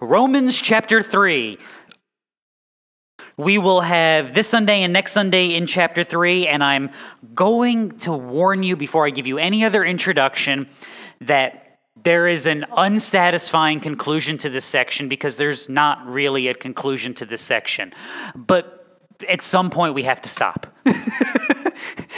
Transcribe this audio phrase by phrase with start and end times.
[0.00, 1.58] Romans chapter 3.
[3.38, 6.90] We will have this Sunday and next Sunday in chapter 3, and I'm
[7.34, 10.68] going to warn you before I give you any other introduction
[11.22, 17.14] that there is an unsatisfying conclusion to this section because there's not really a conclusion
[17.14, 17.92] to this section.
[18.34, 20.66] But at some point, we have to stop.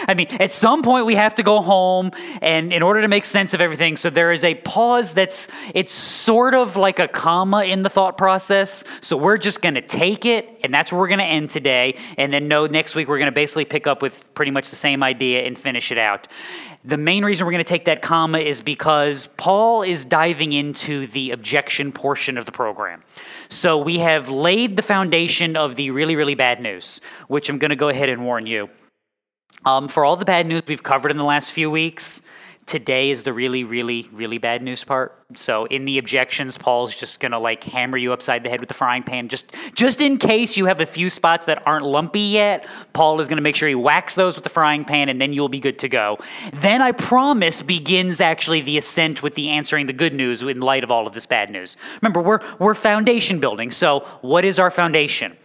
[0.07, 3.25] I mean, at some point we have to go home, and in order to make
[3.25, 7.65] sense of everything, so there is a pause that's it's sort of like a comma
[7.65, 8.85] in the thought process.
[9.01, 11.97] So we're just going to take it, and that's where we're going to end today,
[12.17, 14.77] and then no next week we're going to basically pick up with pretty much the
[14.77, 16.29] same idea and finish it out.
[16.85, 21.07] The main reason we're going to take that comma is because Paul is diving into
[21.09, 23.03] the objection portion of the program.
[23.49, 27.71] So we have laid the foundation of the really, really bad news, which I'm going
[27.71, 28.71] to go ahead and warn you.
[29.65, 32.23] Um, for all the bad news we've covered in the last few weeks,
[32.69, 35.25] today is the really, really, really bad news part.
[35.35, 38.75] So in the objections, Paul's just gonna like hammer you upside the head with the
[38.75, 42.67] frying pan, just just in case you have a few spots that aren't lumpy yet.
[42.93, 45.49] Paul is gonna make sure he whacks those with the frying pan, and then you'll
[45.49, 46.19] be good to go.
[46.53, 50.85] Then I promise begins actually the ascent with the answering the good news in light
[50.85, 51.77] of all of this bad news.
[52.03, 53.71] Remember, we're we're foundation building.
[53.71, 55.37] So what is our foundation?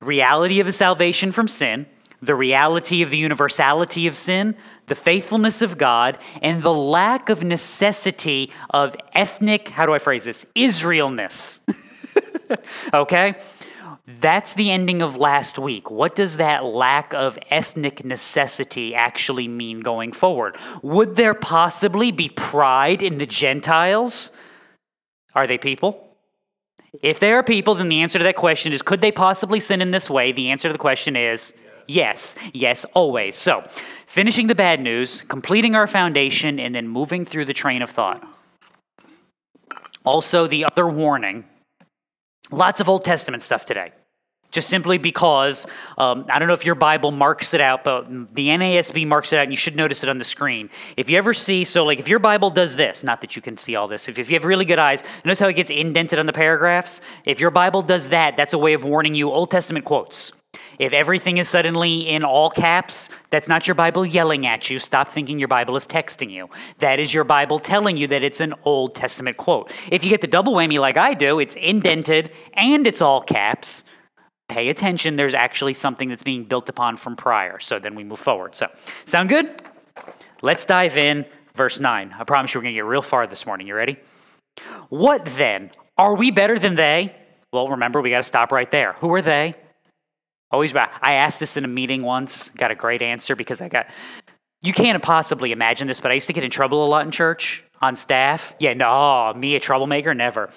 [0.00, 1.86] Reality of the salvation from sin
[2.20, 7.44] the reality of the universality of sin, the faithfulness of God, and the lack of
[7.44, 10.46] necessity of ethnic, how do I phrase this?
[10.54, 11.60] Israelness.
[12.94, 13.36] okay?
[14.20, 15.90] That's the ending of last week.
[15.90, 20.56] What does that lack of ethnic necessity actually mean going forward?
[20.82, 24.32] Would there possibly be pride in the Gentiles?
[25.34, 26.08] Are they people?
[27.02, 29.82] If they are people, then the answer to that question is could they possibly sin
[29.82, 30.32] in this way?
[30.32, 31.52] The answer to the question is
[31.88, 33.34] Yes, yes, always.
[33.34, 33.64] So,
[34.06, 38.22] finishing the bad news, completing our foundation, and then moving through the train of thought.
[40.04, 41.44] Also, the other warning
[42.50, 43.92] lots of Old Testament stuff today.
[44.50, 45.66] Just simply because,
[45.98, 49.38] um, I don't know if your Bible marks it out, but the NASB marks it
[49.38, 50.70] out, and you should notice it on the screen.
[50.96, 53.58] If you ever see, so like if your Bible does this, not that you can
[53.58, 56.18] see all this, if, if you have really good eyes, notice how it gets indented
[56.18, 57.02] on the paragraphs?
[57.26, 60.32] If your Bible does that, that's a way of warning you Old Testament quotes.
[60.78, 64.78] If everything is suddenly in all caps, that's not your Bible yelling at you.
[64.78, 66.48] Stop thinking your Bible is texting you.
[66.78, 69.72] That is your Bible telling you that it's an Old Testament quote.
[69.90, 73.84] If you get the double whammy like I do, it's indented and it's all caps.
[74.48, 77.58] Pay attention, there's actually something that's being built upon from prior.
[77.58, 78.56] So then we move forward.
[78.56, 78.68] So,
[79.04, 79.62] sound good?
[80.40, 81.26] Let's dive in.
[81.54, 82.14] Verse 9.
[82.16, 83.66] I promise you we're going to get real far this morning.
[83.66, 83.96] You ready?
[84.88, 85.72] What then?
[85.98, 87.14] Are we better than they?
[87.52, 88.92] Well, remember, we got to stop right there.
[89.00, 89.56] Who are they?
[90.50, 90.98] Always back.
[91.02, 93.88] I asked this in a meeting once, got a great answer because I got,
[94.62, 97.10] you can't possibly imagine this, but I used to get in trouble a lot in
[97.10, 98.54] church on staff.
[98.58, 100.50] Yeah, no, oh, me a troublemaker, never.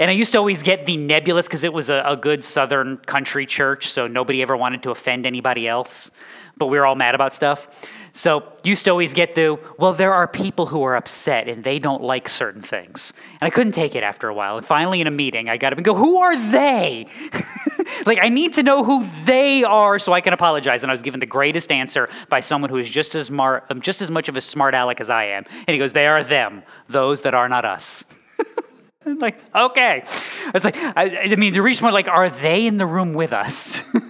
[0.00, 2.96] And I used to always get the nebulous because it was a, a, good southern
[2.96, 6.10] country church, so nobody ever wanted to offend anybody else,
[6.56, 7.68] but we were all mad about stuff.
[8.16, 11.80] So used to always get the, well, there are people who are upset and they
[11.80, 13.12] don't like certain things.
[13.40, 14.56] And I couldn't take it after a while.
[14.56, 17.08] And finally, in a meeting, I got up and go, who are they?
[18.06, 20.84] like, I need to know who they are so I can apologize.
[20.84, 23.80] And I was given the greatest answer by someone who is just as, smart, um,
[23.80, 25.44] just as much of a smart aleck as I am.
[25.66, 28.04] And he goes, they are them, those that are not us.
[29.04, 30.04] I'm like, okay.
[30.54, 33.32] It's like, I, I mean, to reach point, like, are they in the room with
[33.32, 33.82] us?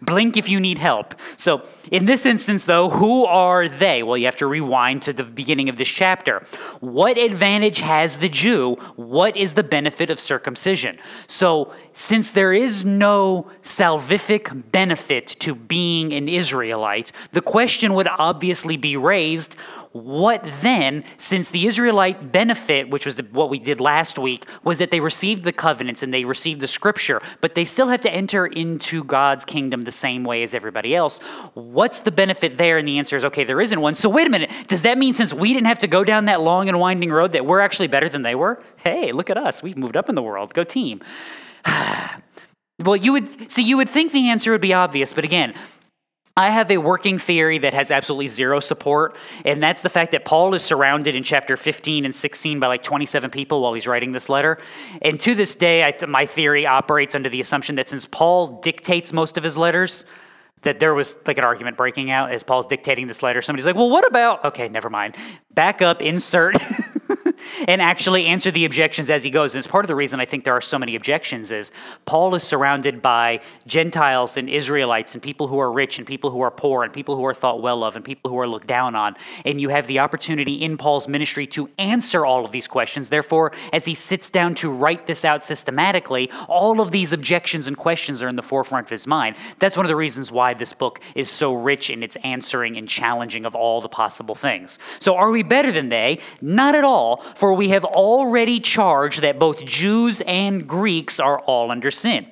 [0.00, 1.14] Blink if you need help.
[1.36, 4.02] So, in this instance, though, who are they?
[4.02, 6.44] Well, you have to rewind to the beginning of this chapter.
[6.80, 8.76] What advantage has the Jew?
[8.96, 10.98] What is the benefit of circumcision?
[11.26, 18.76] So, since there is no salvific benefit to being an Israelite, the question would obviously
[18.76, 19.56] be raised
[19.92, 24.76] what then, since the Israelite benefit, which was the, what we did last week, was
[24.76, 28.12] that they received the covenants and they received the scripture, but they still have to
[28.12, 31.16] enter into God's kingdom the same way as everybody else.
[31.54, 32.76] What's the benefit there?
[32.76, 33.94] And the answer is okay, there isn't one.
[33.94, 34.50] So wait a minute.
[34.66, 37.32] Does that mean since we didn't have to go down that long and winding road
[37.32, 38.62] that we're actually better than they were?
[38.76, 39.62] Hey, look at us.
[39.62, 40.52] We've moved up in the world.
[40.52, 41.00] Go team.
[42.78, 45.54] well, you would see, you would think the answer would be obvious, but again,
[46.38, 49.16] I have a working theory that has absolutely zero support,
[49.46, 52.82] and that's the fact that Paul is surrounded in chapter 15 and 16 by like
[52.82, 54.58] 27 people while he's writing this letter.
[55.00, 58.60] And to this day, I th- my theory operates under the assumption that since Paul
[58.60, 60.04] dictates most of his letters,
[60.60, 63.40] that there was like an argument breaking out as Paul's dictating this letter.
[63.40, 64.44] Somebody's like, well, what about?
[64.44, 65.16] Okay, never mind.
[65.54, 66.56] Back up, insert.
[67.68, 69.54] and actually answer the objections as he goes.
[69.54, 71.72] And it's part of the reason I think there are so many objections is
[72.04, 76.40] Paul is surrounded by Gentiles and Israelites and people who are rich and people who
[76.40, 78.94] are poor and people who are thought well of and people who are looked down
[78.94, 79.16] on.
[79.44, 83.08] And you have the opportunity in Paul's ministry to answer all of these questions.
[83.08, 87.76] Therefore, as he sits down to write this out systematically, all of these objections and
[87.76, 89.36] questions are in the forefront of his mind.
[89.58, 92.88] That's one of the reasons why this book is so rich in its answering and
[92.88, 94.78] challenging of all the possible things.
[94.98, 96.18] So, are we better than they?
[96.40, 101.70] Not at all, for we have already charged that both Jews and Greeks are all
[101.70, 102.26] under sin.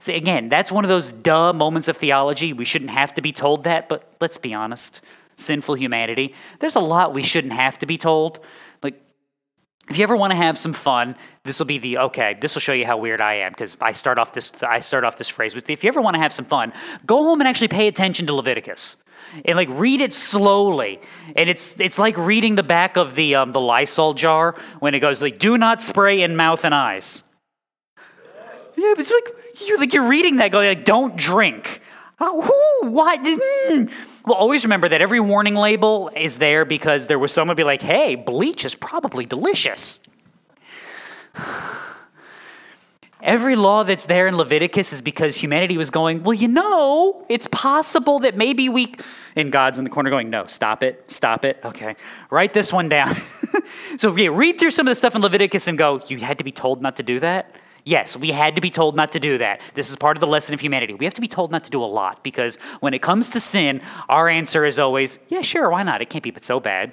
[0.00, 2.52] See, again, that's one of those duh moments of theology.
[2.52, 5.00] We shouldn't have to be told that, but let's be honest
[5.38, 6.34] sinful humanity.
[6.58, 8.40] There's a lot we shouldn't have to be told.
[8.82, 9.00] Like,
[9.88, 12.36] if you ever want to have some fun, this will be the okay.
[12.40, 14.52] This will show you how weird I am because I start off this.
[14.62, 16.72] I start off this phrase with, "If you ever want to have some fun,
[17.06, 18.96] go home and actually pay attention to Leviticus."
[19.44, 21.00] And like read it slowly.
[21.36, 25.00] And it's it's like reading the back of the um, the Lysol jar when it
[25.00, 27.22] goes like, "Do not spray in mouth and eyes."
[28.76, 31.80] Yeah, but it's like you're like you're reading that going like, "Don't drink."
[32.20, 32.90] Oh, who?
[32.90, 33.22] What?
[33.22, 33.90] Mm.
[34.26, 37.82] Well, always remember that every warning label is there because there was someone be like,
[37.82, 40.00] "Hey, bleach is probably delicious."
[43.22, 47.48] Every law that's there in Leviticus is because humanity was going, well, you know, it's
[47.50, 48.94] possible that maybe we.
[49.34, 51.58] And God's in the corner going, no, stop it, stop it.
[51.64, 51.96] Okay,
[52.30, 53.16] write this one down.
[53.98, 56.44] so, yeah, read through some of the stuff in Leviticus and go, you had to
[56.44, 57.56] be told not to do that?
[57.84, 59.62] Yes, we had to be told not to do that.
[59.74, 60.94] This is part of the lesson of humanity.
[60.94, 63.40] We have to be told not to do a lot because when it comes to
[63.40, 66.02] sin, our answer is always, yeah, sure, why not?
[66.02, 66.92] It can't be but so bad.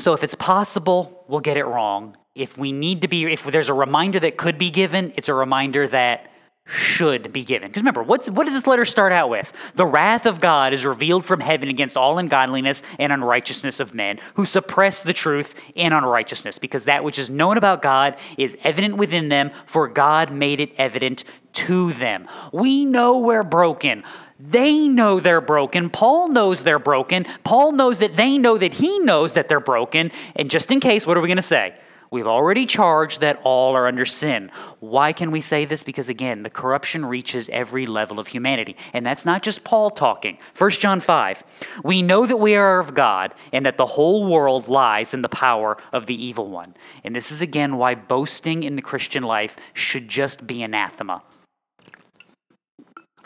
[0.00, 2.16] So if it's possible, we'll get it wrong.
[2.34, 5.34] If we need to be, if there's a reminder that could be given, it's a
[5.34, 6.29] reminder that
[6.66, 7.68] should be given.
[7.68, 9.52] Because remember, what's, what does this letter start out with?
[9.74, 14.18] The wrath of God is revealed from heaven against all ungodliness and unrighteousness of men
[14.34, 18.96] who suppress the truth in unrighteousness, because that which is known about God is evident
[18.96, 21.24] within them, for God made it evident
[21.54, 22.28] to them.
[22.52, 24.04] We know we're broken.
[24.38, 25.90] They know they're broken.
[25.90, 27.26] Paul knows they're broken.
[27.44, 30.12] Paul knows that they know that he knows that they're broken.
[30.36, 31.74] And just in case, what are we going to say?
[32.12, 34.50] We've already charged that all are under sin.
[34.80, 35.84] Why can we say this?
[35.84, 38.76] Because again, the corruption reaches every level of humanity.
[38.92, 40.36] And that's not just Paul talking.
[40.58, 41.44] 1 John 5
[41.84, 45.28] We know that we are of God and that the whole world lies in the
[45.28, 46.74] power of the evil one.
[47.04, 51.22] And this is again why boasting in the Christian life should just be anathema.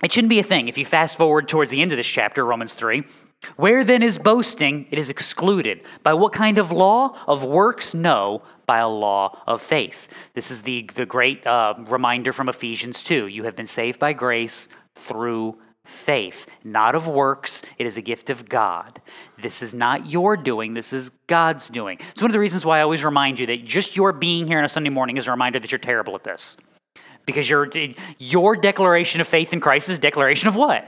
[0.03, 0.69] It shouldn't be a thing.
[0.69, 3.05] If you fast forward towards the end of this chapter, Romans 3,
[3.57, 4.87] where then is boasting?
[4.91, 5.83] It is excluded.
[6.03, 7.17] By what kind of law?
[7.27, 7.95] Of works?
[7.95, 10.09] No, by a law of faith.
[10.35, 13.27] This is the, the great uh, reminder from Ephesians 2.
[13.27, 17.63] You have been saved by grace through faith, not of works.
[17.79, 19.01] It is a gift of God.
[19.41, 21.99] This is not your doing, this is God's doing.
[22.11, 24.59] It's one of the reasons why I always remind you that just your being here
[24.59, 26.57] on a Sunday morning is a reminder that you're terrible at this.
[27.27, 27.69] Because your,
[28.19, 30.87] your declaration of faith in Christ is declaration of what?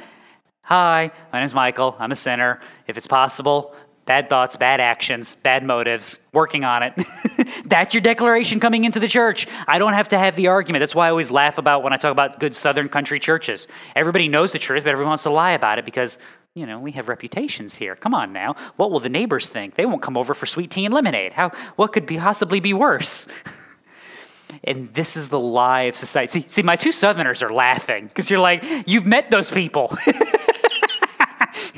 [0.62, 1.94] Hi, my name's Michael.
[1.98, 2.60] I'm a sinner.
[2.88, 3.74] If it's possible,
[4.06, 6.94] bad thoughts, bad actions, bad motives, working on it.
[7.66, 9.46] That's your declaration coming into the church.
[9.66, 10.80] I don't have to have the argument.
[10.80, 13.66] That's why I always laugh about when I talk about good southern country churches.
[13.94, 16.18] Everybody knows the truth, but everyone wants to lie about it because,
[16.54, 17.96] you know, we have reputations here.
[17.96, 18.54] Come on now.
[18.76, 19.74] What will the neighbors think?
[19.74, 21.32] They won't come over for sweet tea and lemonade.
[21.32, 23.26] How what could be possibly be worse?
[24.64, 26.42] and this is the lie of society.
[26.42, 29.96] See, see my two southerners are laughing because you're like, you've met those people.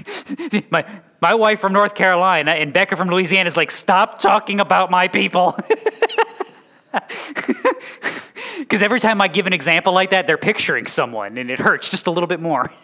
[0.70, 0.84] my,
[1.20, 5.08] my wife from North Carolina and Becca from Louisiana is like, stop talking about my
[5.08, 5.58] people.
[8.58, 11.88] Because every time I give an example like that, they're picturing someone and it hurts
[11.88, 12.72] just a little bit more.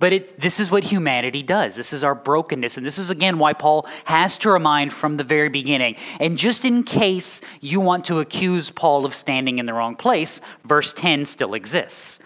[0.00, 1.76] But it, this is what humanity does.
[1.76, 2.76] This is our brokenness.
[2.76, 5.96] And this is, again, why Paul has to remind from the very beginning.
[6.20, 10.42] And just in case you want to accuse Paul of standing in the wrong place,
[10.64, 12.20] verse 10 still exists.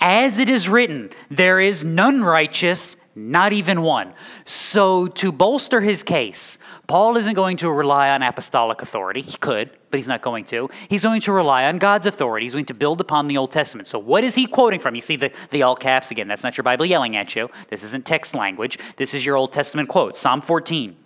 [0.00, 4.12] As it is written, there is none righteous, not even one.
[4.44, 9.22] So, to bolster his case, Paul isn't going to rely on apostolic authority.
[9.22, 10.68] He could, but he's not going to.
[10.88, 12.46] He's going to rely on God's authority.
[12.46, 13.88] He's going to build upon the Old Testament.
[13.88, 14.94] So, what is he quoting from?
[14.94, 16.28] You see the, the all caps again.
[16.28, 17.48] That's not your Bible yelling at you.
[17.68, 18.78] This isn't text language.
[18.96, 20.96] This is your Old Testament quote Psalm 14.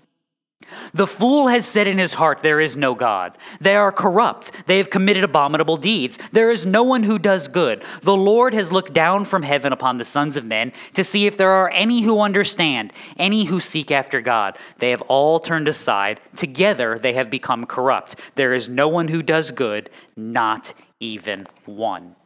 [0.93, 3.37] The fool has said in his heart, There is no God.
[3.61, 4.53] They are corrupt.
[4.67, 6.19] They have committed abominable deeds.
[6.33, 7.85] There is no one who does good.
[8.03, 11.37] The Lord has looked down from heaven upon the sons of men to see if
[11.37, 14.59] there are any who understand, any who seek after God.
[14.79, 16.21] They have all turned aside.
[16.37, 18.17] Together they have become corrupt.
[18.35, 22.17] There is no one who does good, not even one.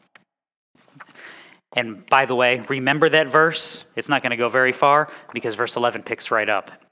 [1.77, 3.85] And by the way, remember that verse.
[3.97, 6.84] It's not going to go very far because verse 11 picks right up.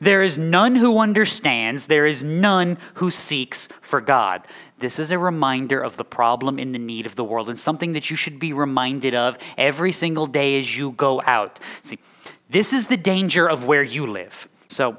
[0.00, 4.46] There is none who understands, there is none who seeks for God.
[4.78, 7.92] This is a reminder of the problem and the need of the world, and something
[7.92, 11.60] that you should be reminded of every single day as you go out.
[11.82, 11.98] See,
[12.50, 14.48] this is the danger of where you live.
[14.68, 14.96] So,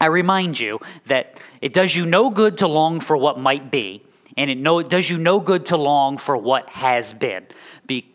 [0.00, 4.02] I remind you that it does you no good to long for what might be,
[4.36, 7.46] and it, no, it does you no good to long for what has been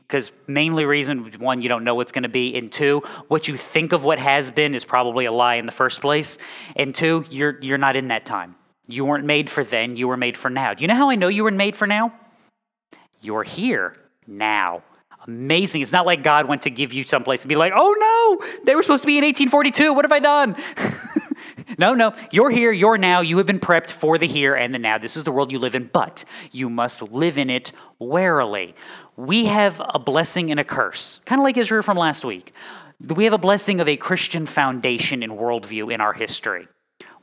[0.08, 3.58] because mainly reason one you don't know what's going to be and two what you
[3.58, 6.38] think of what has been is probably a lie in the first place
[6.76, 8.56] and two you're you're not in that time.
[8.88, 10.74] You weren't made for then you were made for now.
[10.74, 12.14] Do you know how i know you were made for now?
[13.22, 13.96] You're here
[14.28, 14.84] now.
[15.28, 15.82] Amazing.
[15.82, 18.48] It's not like god went to give you someplace and be like oh no!
[18.64, 20.56] They were supposed to be in 1842 what have i done
[21.78, 22.14] no, no.
[22.32, 23.22] You're here, you're now.
[23.22, 24.98] You have been prepped for the here and the now.
[24.98, 28.76] This is the world you live in, but you must live in it warily
[29.18, 32.54] we have a blessing and a curse, kind of like Israel from last week.
[33.00, 36.68] We have a blessing of a Christian foundation and worldview in our history.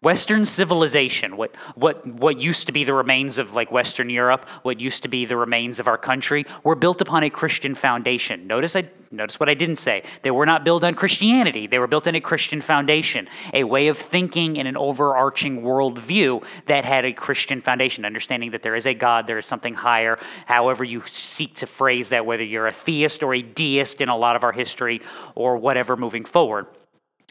[0.03, 4.81] Western civilization, what, what, what used to be the remains of like Western Europe, what
[4.81, 8.49] used to be the remains of our country, were built upon a Christian foundation.
[8.49, 10.03] Notice, I, notice what I didn't say.
[10.23, 13.87] They were not built on Christianity, they were built on a Christian foundation, a way
[13.87, 18.87] of thinking and an overarching worldview that had a Christian foundation, understanding that there is
[18.87, 22.73] a God, there is something higher, however you seek to phrase that, whether you're a
[22.73, 25.01] theist or a deist in a lot of our history
[25.37, 26.67] or whatever moving forward.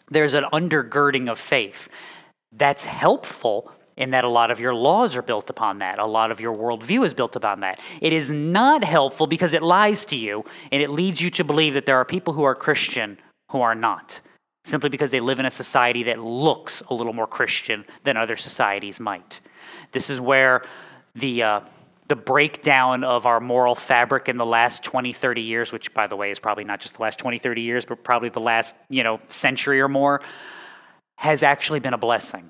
[0.09, 1.89] There's an undergirding of faith
[2.51, 5.99] that's helpful in that a lot of your laws are built upon that.
[5.99, 7.79] A lot of your worldview is built upon that.
[8.01, 11.73] It is not helpful because it lies to you and it leads you to believe
[11.73, 13.17] that there are people who are Christian
[13.49, 14.21] who are not,
[14.63, 18.37] simply because they live in a society that looks a little more Christian than other
[18.37, 19.39] societies might.
[19.91, 20.63] This is where
[21.15, 21.43] the.
[21.43, 21.59] Uh,
[22.07, 26.15] the breakdown of our moral fabric in the last 20 30 years which by the
[26.17, 29.01] way is probably not just the last 20 30 years but probably the last you
[29.01, 30.19] know century or more
[31.21, 32.49] has actually been a blessing.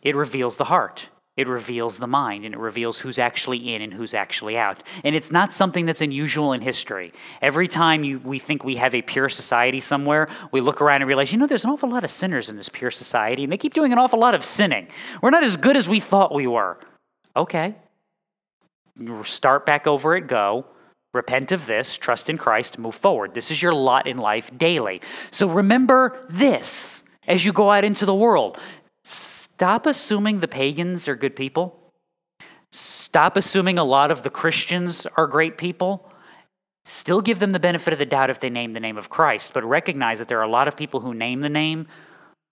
[0.00, 3.92] It reveals the heart, it reveals the mind, and it reveals who's actually in and
[3.92, 4.82] who's actually out.
[5.04, 7.12] And it's not something that's unusual in history.
[7.42, 11.08] Every time you, we think we have a pure society somewhere, we look around and
[11.08, 13.58] realize, you know, there's an awful lot of sinners in this pure society, and they
[13.58, 14.88] keep doing an awful lot of sinning.
[15.20, 16.78] We're not as good as we thought we were.
[17.36, 17.74] Okay.
[19.24, 20.64] Start back over it, go.
[21.12, 23.34] Repent of this, trust in Christ, move forward.
[23.34, 25.02] This is your lot in life daily.
[25.30, 28.58] So remember this as you go out into the world.
[29.04, 31.92] Stop assuming the pagans are good people.
[32.72, 36.10] Stop assuming a lot of the Christians are great people.
[36.84, 39.52] Still give them the benefit of the doubt if they name the name of Christ,
[39.54, 41.86] but recognize that there are a lot of people who name the name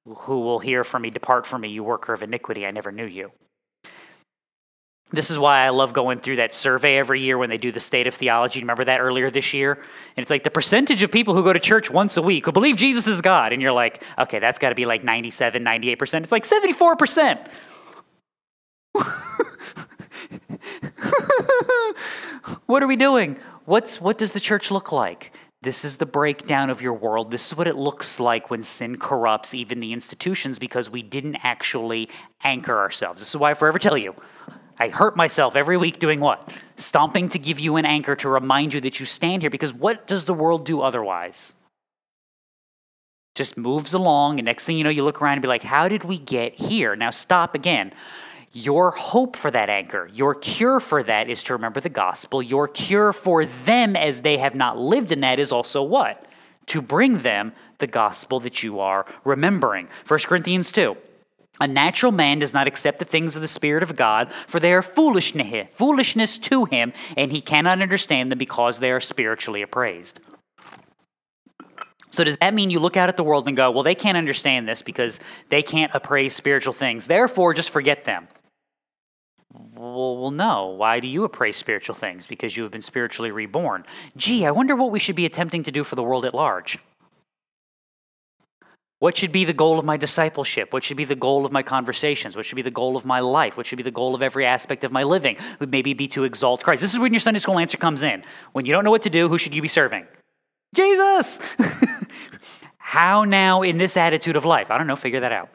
[0.07, 3.05] who will hear from me, Depart from me, you worker of iniquity, I never knew
[3.05, 3.33] you.
[5.11, 7.81] This is why I love going through that survey every year when they do the
[7.81, 8.61] state of theology.
[8.61, 9.73] Remember that earlier this year?
[9.73, 12.53] And it's like the percentage of people who go to church once a week who
[12.53, 13.55] believe Jesus is God.
[13.55, 16.23] And you're like, okay, that's got to be like 97, 98%.
[16.23, 17.49] It's like 74%.
[22.67, 23.39] what are we doing?
[23.65, 25.33] What's, what does the church look like?
[25.63, 27.31] This is the breakdown of your world.
[27.31, 31.37] This is what it looks like when sin corrupts even the institutions because we didn't
[31.43, 32.11] actually
[32.45, 33.23] anchor ourselves.
[33.23, 34.15] This is why I forever tell you
[34.79, 36.53] I hurt myself every week doing what?
[36.77, 40.07] Stomping to give you an anchor to remind you that you stand here because what
[40.07, 41.55] does the world do otherwise?
[43.35, 45.89] Just moves along, and next thing you know, you look around and be like, how
[45.89, 46.97] did we get here?
[46.97, 47.93] Now stop again.
[48.53, 52.43] Your hope for that anchor, your cure for that is to remember the gospel.
[52.43, 56.25] Your cure for them as they have not lived in that is also what?
[56.67, 59.89] To bring them the gospel that you are remembering.
[60.07, 60.97] 1 Corinthians 2.
[61.61, 64.73] A natural man does not accept the things of the Spirit of God, for they
[64.73, 70.21] are foolishness to him, and he cannot understand them because they are spiritually appraised.
[72.11, 74.17] So, does that mean you look out at the world and go, well, they can't
[74.17, 78.29] understand this because they can't appraise spiritual things, therefore just forget them?
[79.75, 80.69] Well, no.
[80.69, 82.27] Why do you appraise spiritual things?
[82.27, 83.85] Because you have been spiritually reborn.
[84.17, 86.79] Gee, I wonder what we should be attempting to do for the world at large.
[89.01, 90.73] What should be the goal of my discipleship?
[90.73, 92.37] What should be the goal of my conversations?
[92.37, 93.57] What should be the goal of my life?
[93.57, 95.37] What should be the goal of every aspect of my living?
[95.61, 96.83] Would maybe be to exalt Christ.
[96.83, 98.25] This is when your Sunday school answer comes in.
[98.53, 100.07] When you don't know what to do, who should you be serving?
[100.75, 101.39] Jesus!
[102.79, 104.71] How now in this attitude of life?
[104.71, 105.51] I don't know, figure that out.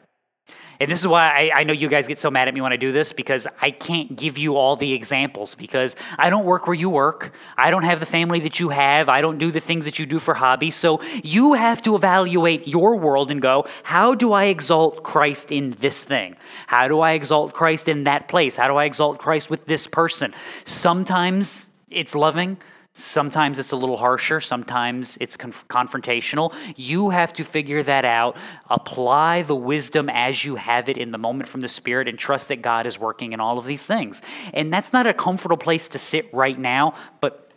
[0.80, 2.72] And this is why I, I, know you guys get so mad at me when
[2.72, 6.66] I do this because I can't give you all the examples because I don't work
[6.66, 7.32] where you work.
[7.56, 9.08] I don't have the family that you have.
[9.08, 10.74] I don't do the things that you do for hobbies.
[10.74, 15.72] So you have to evaluate your world and go, how do I exalt Christ in
[15.72, 16.36] this thing?
[16.66, 18.56] How do I exalt Christ in that place?
[18.56, 20.34] How do I exalt Christ with this person?
[20.64, 22.58] Sometimes it's loving.
[22.96, 26.54] Sometimes it's a little harsher, sometimes it's conf- confrontational.
[26.76, 28.36] You have to figure that out,
[28.70, 32.46] apply the wisdom as you have it in the moment from the Spirit, and trust
[32.48, 34.22] that God is working in all of these things.
[34.52, 37.50] And that's not a comfortable place to sit right now, but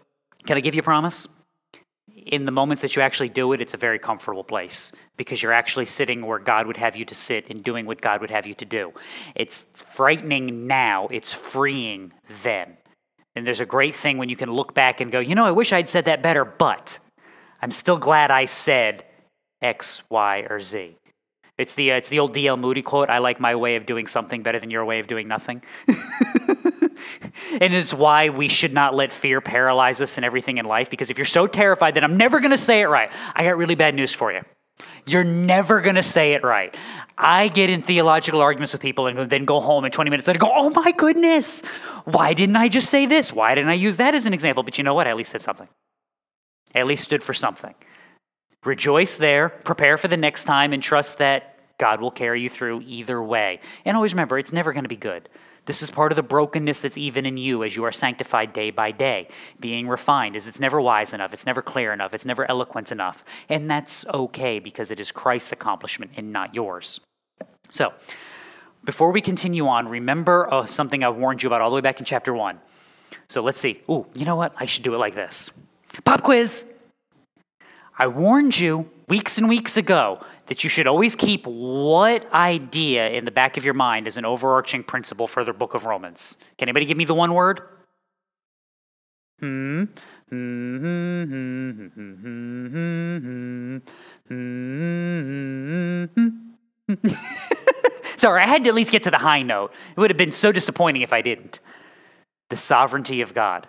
[0.47, 1.27] can I give you a promise?
[2.25, 5.53] In the moments that you actually do it, it's a very comfortable place because you're
[5.53, 8.47] actually sitting where God would have you to sit and doing what God would have
[8.47, 8.91] you to do.
[9.35, 12.77] It's frightening now, it's freeing then.
[13.37, 15.51] And there's a great thing when you can look back and go, you know, I
[15.51, 16.97] wish I'd said that better, but
[17.61, 19.05] I'm still glad I said
[19.61, 20.95] X, Y, or Z.
[21.57, 22.57] It's the, uh, it's the old D.L.
[22.57, 25.27] Moody quote I like my way of doing something better than your way of doing
[25.27, 25.61] nothing.
[25.87, 31.09] and it's why we should not let fear paralyze us in everything in life because
[31.11, 33.75] if you're so terrified that I'm never going to say it right, I got really
[33.75, 34.41] bad news for you.
[35.07, 36.75] You're never going to say it right.
[37.17, 40.39] I get in theological arguments with people and then go home in 20 minutes later
[40.39, 41.63] go, oh my goodness,
[42.05, 43.33] why didn't I just say this?
[43.33, 44.63] Why didn't I use that as an example?
[44.63, 45.07] But you know what?
[45.07, 45.67] I at least said something.
[46.75, 47.73] I at least stood for something.
[48.63, 52.81] Rejoice there, prepare for the next time, and trust that God will carry you through
[52.85, 53.61] either way.
[53.85, 55.29] And always remember, it's never going to be good.
[55.67, 58.71] This is part of the brokenness that's even in you as you are sanctified day
[58.71, 59.27] by day.
[59.59, 63.23] Being refined is it's never wise enough, it's never clear enough, it's never eloquent enough.
[63.49, 67.01] And that's okay because it is Christ's accomplishment and not yours.
[67.69, 67.93] So,
[68.85, 71.99] before we continue on, remember uh, something I warned you about all the way back
[71.99, 72.59] in chapter 1.
[73.27, 73.81] So let's see.
[73.89, 74.53] Ooh, you know what?
[74.57, 75.51] I should do it like this.
[76.05, 76.63] Pop quiz!
[77.99, 83.25] I warned you weeks and weeks ago that you should always keep what idea in
[83.25, 86.37] the back of your mind as an overarching principle for the book of Romans.
[86.57, 87.61] Can anybody give me the one word?
[89.39, 89.85] Hmm.
[98.17, 99.71] Sorry, I had to at least get to the high note.
[99.95, 101.59] It would have been so disappointing if I didn't.
[102.49, 103.67] The sovereignty of God.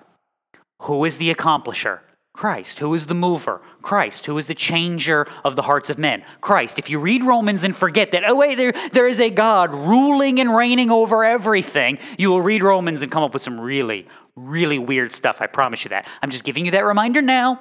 [0.82, 2.00] Who is the accomplisher?
[2.38, 2.78] Christ.
[2.78, 3.60] Who is the mover?
[3.82, 4.26] Christ.
[4.26, 6.22] Who is the changer of the hearts of men?
[6.40, 6.78] Christ.
[6.78, 10.38] If you read Romans and forget that, oh, wait, there, there is a God ruling
[10.38, 14.78] and reigning over everything, you will read Romans and come up with some really, really
[14.78, 15.42] weird stuff.
[15.42, 16.06] I promise you that.
[16.22, 17.60] I'm just giving you that reminder now.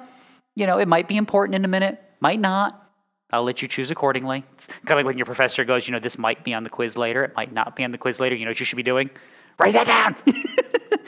[0.54, 2.80] You know, it might be important in a minute, might not.
[3.32, 4.44] I'll let you choose accordingly.
[4.54, 6.70] It's kind of like when your professor goes, you know, this might be on the
[6.70, 8.36] quiz later, it might not be on the quiz later.
[8.36, 9.10] You know what you should be doing?
[9.58, 10.14] Write that down.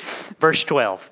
[0.41, 1.09] Verse 12.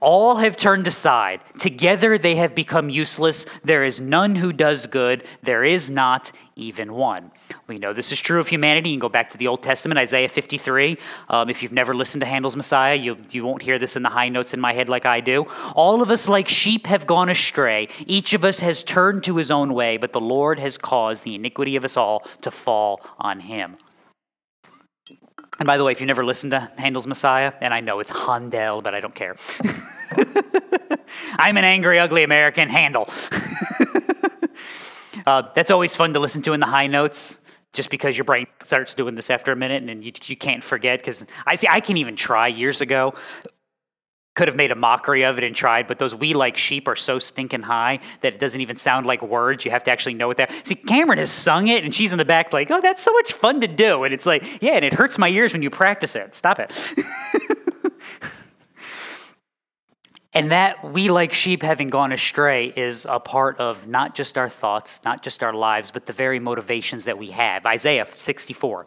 [0.00, 1.40] All have turned aside.
[1.58, 3.46] Together they have become useless.
[3.64, 5.24] There is none who does good.
[5.42, 7.30] There is not even one.
[7.66, 8.90] We know this is true of humanity.
[8.90, 10.98] You can go back to the Old Testament, Isaiah 53.
[11.28, 14.10] Um, if you've never listened to Handel's Messiah, you, you won't hear this in the
[14.10, 15.46] high notes in my head like I do.
[15.74, 17.88] All of us, like sheep, have gone astray.
[18.06, 21.34] Each of us has turned to his own way, but the Lord has caused the
[21.34, 23.76] iniquity of us all to fall on him.
[25.58, 28.10] And by the way, if you never listened to Handel's Messiah, and I know it's
[28.10, 29.36] Handel, but I don't care.
[31.36, 32.68] I'm an angry, ugly American.
[32.68, 33.08] Handel.
[35.26, 37.38] uh, that's always fun to listen to in the high notes,
[37.72, 40.98] just because your brain starts doing this after a minute, and you, you can't forget.
[40.98, 42.48] Because I see, I can even try.
[42.48, 43.14] Years ago,
[44.34, 46.96] could have made a mockery of it and tried, but those we like sheep are
[46.96, 49.64] so stinking high that it doesn't even sound like words.
[49.64, 50.50] You have to actually know what they're.
[50.64, 53.32] See, Cameron has sung it, and she's in the back like, "Oh, that's so much
[53.32, 56.16] fun to do," and it's like, "Yeah," and it hurts my ears when you practice
[56.16, 56.34] it.
[56.34, 56.72] Stop it.
[60.34, 64.48] And that we, like sheep, having gone astray, is a part of not just our
[64.48, 67.64] thoughts, not just our lives, but the very motivations that we have.
[67.64, 68.86] Isaiah 64.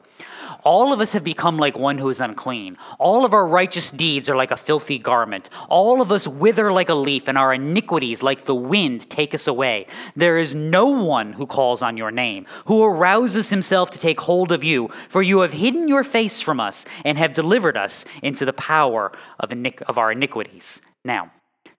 [0.65, 2.77] All of us have become like one who is unclean.
[2.99, 5.49] All of our righteous deeds are like a filthy garment.
[5.69, 9.47] All of us wither like a leaf, and our iniquities, like the wind, take us
[9.47, 9.87] away.
[10.17, 14.51] There is no one who calls on your name, who arouses himself to take hold
[14.51, 18.43] of you, for you have hidden your face from us and have delivered us into
[18.43, 20.81] the power of, iniqu- of our iniquities.
[21.05, 21.31] Now,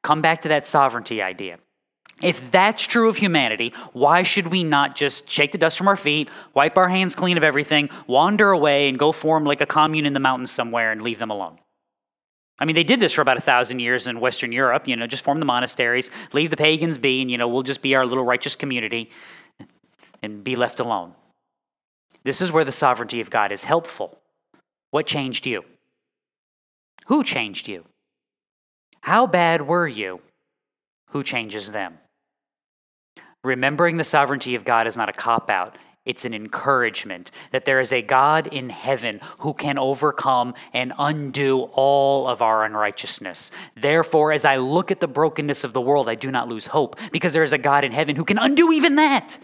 [0.02, 1.58] come back to that sovereignty idea.
[2.20, 5.96] If that's true of humanity, why should we not just shake the dust from our
[5.96, 10.04] feet, wipe our hands clean of everything, wander away, and go form like a commune
[10.04, 11.58] in the mountains somewhere and leave them alone?
[12.58, 15.06] I mean, they did this for about a thousand years in Western Europe, you know,
[15.06, 18.04] just form the monasteries, leave the pagans be, and, you know, we'll just be our
[18.04, 19.10] little righteous community
[20.20, 21.14] and be left alone.
[22.24, 24.18] This is where the sovereignty of God is helpful.
[24.90, 25.64] What changed you?
[27.06, 27.84] Who changed you?
[29.00, 30.20] How bad were you?
[31.10, 31.98] Who changes them?
[33.44, 35.78] Remembering the sovereignty of God is not a cop out.
[36.04, 41.68] It's an encouragement that there is a God in heaven who can overcome and undo
[41.74, 43.50] all of our unrighteousness.
[43.76, 46.98] Therefore, as I look at the brokenness of the world, I do not lose hope
[47.12, 49.38] because there is a God in heaven who can undo even that.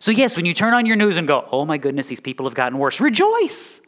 [0.00, 2.46] So, yes, when you turn on your news and go, oh my goodness, these people
[2.46, 3.80] have gotten worse, rejoice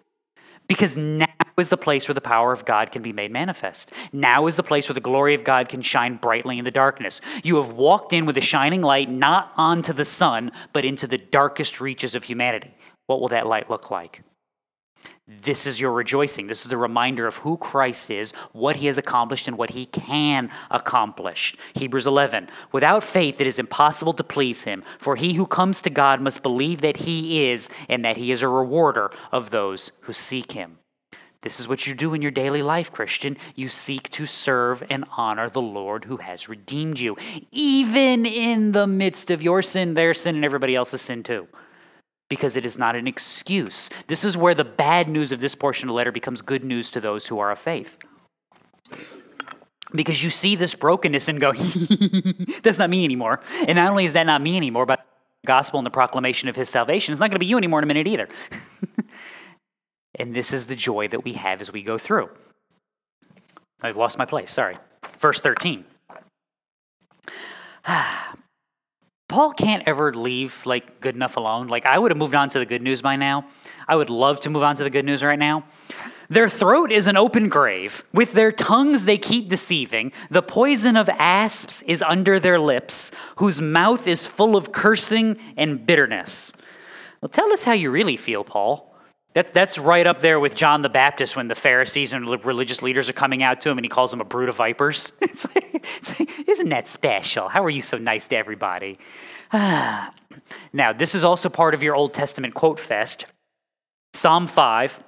[0.68, 1.26] because now
[1.60, 3.92] is the place where the power of God can be made manifest.
[4.12, 7.20] Now is the place where the glory of God can shine brightly in the darkness.
[7.44, 11.18] You have walked in with a shining light, not onto the sun, but into the
[11.18, 12.74] darkest reaches of humanity.
[13.06, 14.22] What will that light look like?
[15.42, 16.48] This is your rejoicing.
[16.48, 19.86] This is the reminder of who Christ is, what he has accomplished, and what he
[19.86, 21.54] can accomplish.
[21.74, 22.48] Hebrews 11.
[22.72, 26.42] Without faith, it is impossible to please him, for he who comes to God must
[26.42, 30.79] believe that he is, and that he is a rewarder of those who seek him.
[31.42, 33.36] This is what you do in your daily life, Christian.
[33.54, 37.16] You seek to serve and honor the Lord who has redeemed you,
[37.50, 41.48] even in the midst of your sin, their sin, and everybody else's sin too
[42.30, 43.90] because it is not an excuse.
[44.06, 46.88] This is where the bad news of this portion of the letter becomes good news
[46.92, 47.98] to those who are of faith.
[49.92, 51.52] Because you see this brokenness and go,
[52.62, 53.40] that's not me anymore.
[53.66, 55.04] And not only is that not me anymore, but
[55.42, 57.80] the gospel and the proclamation of his salvation is not going to be you anymore
[57.80, 58.28] in a minute either.
[60.18, 62.28] and this is the joy that we have as we go through.
[63.82, 64.76] I've lost my place, sorry.
[65.18, 65.84] Verse 13.
[69.28, 71.68] Paul can't ever leave like good enough alone.
[71.68, 73.46] Like I would have moved on to the good news by now.
[73.86, 75.64] I would love to move on to the good news right now.
[76.28, 78.04] Their throat is an open grave.
[78.12, 80.12] With their tongues they keep deceiving.
[80.30, 85.86] The poison of asps is under their lips, whose mouth is full of cursing and
[85.86, 86.52] bitterness.
[87.20, 88.89] Well, tell us how you really feel, Paul.
[89.34, 93.08] That, that's right up there with John the Baptist when the Pharisees and religious leaders
[93.08, 95.12] are coming out to him and he calls them a brood of vipers.
[95.22, 97.48] It's like, it's like, isn't that special?
[97.48, 98.98] How are you so nice to everybody?
[99.52, 103.26] now, this is also part of your Old Testament quote fest.
[104.12, 105.00] Psalm 5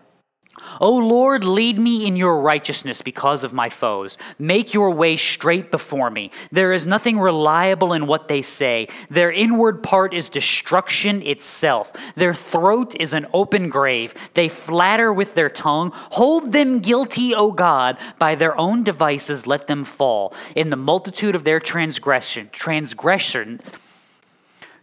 [0.80, 4.18] O Lord, lead me in your righteousness because of my foes.
[4.38, 6.30] Make your way straight before me.
[6.50, 8.88] There is nothing reliable in what they say.
[9.10, 11.92] Their inward part is destruction itself.
[12.16, 14.14] Their throat is an open grave.
[14.34, 15.90] They flatter with their tongue.
[15.94, 17.96] Hold them guilty, O God.
[18.18, 20.34] By their own devices, let them fall.
[20.54, 23.60] In the multitude of their transgression, transgression,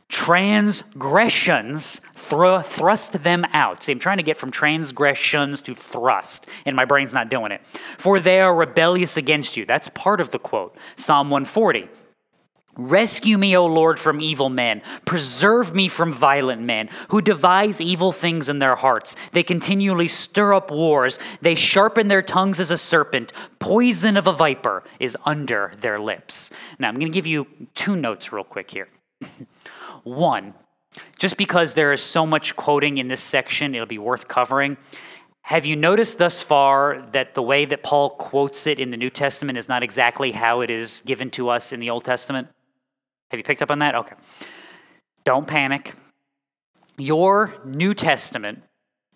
[0.09, 3.83] transgressions thr- thrust them out.
[3.83, 7.61] See, I'm trying to get from transgressions to thrust, and my brain's not doing it.
[7.97, 9.65] For they are rebellious against you.
[9.65, 10.75] That's part of the quote.
[10.95, 11.87] Psalm 140.
[12.75, 14.81] Rescue me, O Lord, from evil men.
[15.03, 19.17] Preserve me from violent men who devise evil things in their hearts.
[19.33, 21.19] They continually stir up wars.
[21.41, 23.33] They sharpen their tongues as a serpent.
[23.59, 26.51] Poison of a viper is under their lips.
[26.79, 28.87] Now, I'm going to give you two notes real quick here.
[30.03, 30.53] One,
[31.17, 34.77] just because there is so much quoting in this section, it'll be worth covering.
[35.41, 39.09] Have you noticed thus far that the way that Paul quotes it in the New
[39.09, 42.47] Testament is not exactly how it is given to us in the Old Testament?
[43.31, 43.95] Have you picked up on that?
[43.95, 44.15] Okay.
[45.23, 45.93] Don't panic.
[46.97, 48.63] Your New Testament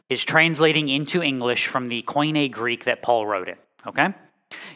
[0.09, 4.13] is translating into English from the Koine Greek that Paul wrote it, okay?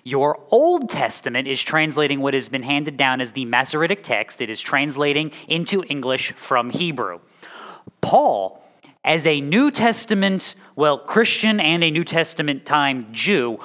[0.04, 4.42] Your Old Testament is translating what has been handed down as the Masoretic text.
[4.42, 7.20] It is translating into English from Hebrew.
[8.02, 8.64] Paul,
[9.04, 13.60] as a New Testament, well, Christian and a New Testament time Jew,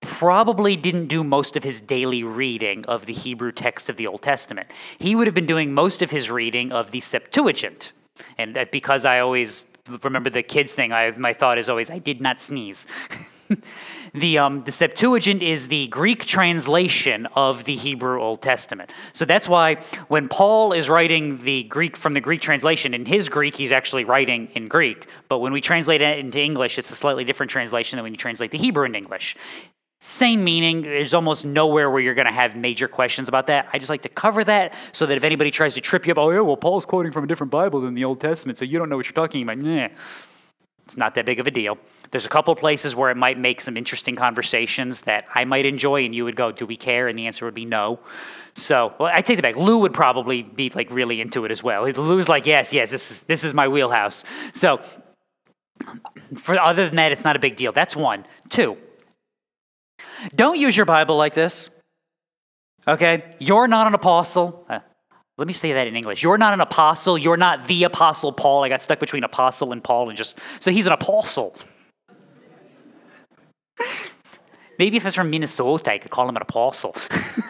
[0.00, 4.22] probably didn't do most of his daily reading of the Hebrew text of the Old
[4.22, 4.68] Testament.
[4.98, 7.92] He would have been doing most of his reading of the Septuagint.
[8.36, 9.64] And because I always
[10.02, 12.86] remember the kids thing, I, my thought is always, I did not sneeze.
[14.18, 18.90] the, um, the Septuagint is the Greek translation of the Hebrew Old Testament.
[19.12, 19.76] So that's why
[20.08, 24.04] when Paul is writing the Greek from the Greek translation, in his Greek, he's actually
[24.04, 25.06] writing in Greek.
[25.28, 28.18] But when we translate it into English, it's a slightly different translation than when you
[28.18, 29.36] translate the Hebrew into English.
[30.00, 30.82] Same meaning.
[30.82, 33.68] There's almost nowhere where you're going to have major questions about that.
[33.72, 36.18] I just like to cover that so that if anybody tries to trip you up,
[36.18, 38.78] oh, yeah, well, Paul's quoting from a different Bible than the Old Testament, so you
[38.78, 39.58] don't know what you're talking about.
[39.58, 39.88] Nah.
[40.84, 41.76] It's not that big of a deal.
[42.10, 46.04] There's a couple places where it might make some interesting conversations that I might enjoy,
[46.04, 48.00] and you would go, "Do we care?" And the answer would be no.
[48.54, 49.56] So, well, I take it back.
[49.56, 51.82] Lou would probably be like really into it as well.
[51.84, 54.80] Lou's like, "Yes, yes, this is this is my wheelhouse." So,
[56.36, 57.72] for other than that, it's not a big deal.
[57.72, 58.26] That's one.
[58.50, 58.76] Two.
[60.34, 61.70] Don't use your Bible like this.
[62.86, 64.64] Okay, you're not an apostle.
[64.68, 64.80] Uh,
[65.36, 66.22] let me say that in English.
[66.22, 67.18] You're not an apostle.
[67.18, 68.64] You're not the apostle Paul.
[68.64, 71.54] I got stuck between apostle and Paul and just, so he's an apostle.
[74.78, 76.94] Maybe if it's from Minnesota, I could call him an apostle.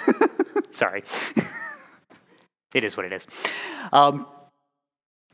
[0.71, 1.05] Sorry.
[2.75, 3.27] it is what it is.
[3.93, 4.27] Um,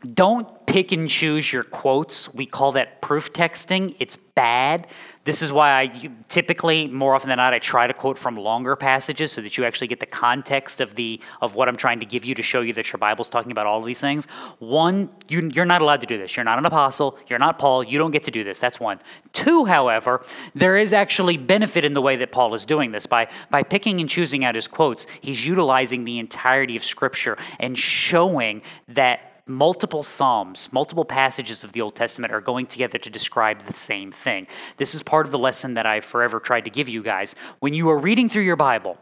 [0.04, 2.32] don't pick and choose your quotes.
[2.34, 3.94] We call that proof texting.
[3.98, 4.88] It's bad.
[5.24, 8.76] This is why I typically, more often than not, I try to quote from longer
[8.76, 12.06] passages so that you actually get the context of the of what I'm trying to
[12.06, 14.26] give you to show you that your Bible's talking about all of these things.
[14.58, 16.36] One, you, you're not allowed to do this.
[16.36, 17.16] You're not an apostle.
[17.28, 17.84] You're not Paul.
[17.84, 18.60] You don't get to do this.
[18.60, 19.00] That's one.
[19.32, 20.22] Two, however,
[20.54, 24.00] there is actually benefit in the way that Paul is doing this by by picking
[24.00, 25.06] and choosing out his quotes.
[25.22, 31.80] He's utilizing the entirety of Scripture and showing that multiple Psalms, multiple passages of the
[31.80, 34.46] Old Testament are going together to describe the same thing.
[34.76, 37.34] This is part of the lesson that I've forever tried to give you guys.
[37.60, 38.96] When you are reading through your Bible,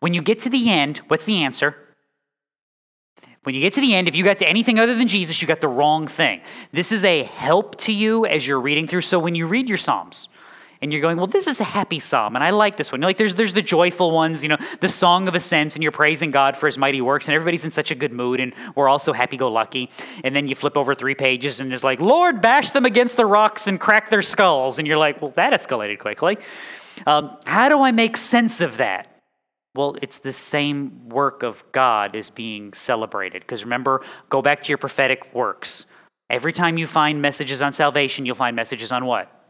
[0.00, 1.76] when you get to the end, what's the answer?
[3.44, 5.48] When you get to the end, if you got to anything other than Jesus, you
[5.48, 6.40] got the wrong thing.
[6.70, 9.00] This is a help to you as you're reading through.
[9.00, 10.28] So when you read your Psalms,
[10.82, 13.00] and you're going, well, this is a happy psalm, and I like this one.
[13.00, 16.30] Like there's there's the joyful ones, you know, the song of ascents, and you're praising
[16.30, 18.98] God for His mighty works, and everybody's in such a good mood, and we're all
[18.98, 19.88] so happy-go-lucky.
[20.24, 23.24] And then you flip over three pages, and it's like, Lord, bash them against the
[23.24, 26.36] rocks and crack their skulls, and you're like, well, that escalated quickly.
[27.06, 29.08] Um, how do I make sense of that?
[29.74, 33.40] Well, it's the same work of God is being celebrated.
[33.40, 35.86] Because remember, go back to your prophetic works.
[36.28, 39.41] Every time you find messages on salvation, you'll find messages on what?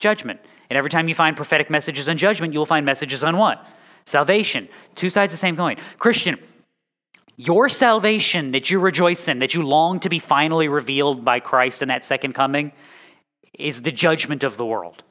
[0.00, 0.40] Judgment.
[0.68, 3.64] And every time you find prophetic messages on judgment, you will find messages on what?
[4.04, 4.68] Salvation.
[4.94, 5.76] Two sides of the same coin.
[5.98, 6.38] Christian,
[7.36, 11.82] your salvation that you rejoice in, that you long to be finally revealed by Christ
[11.82, 12.72] in that second coming,
[13.54, 15.02] is the judgment of the world.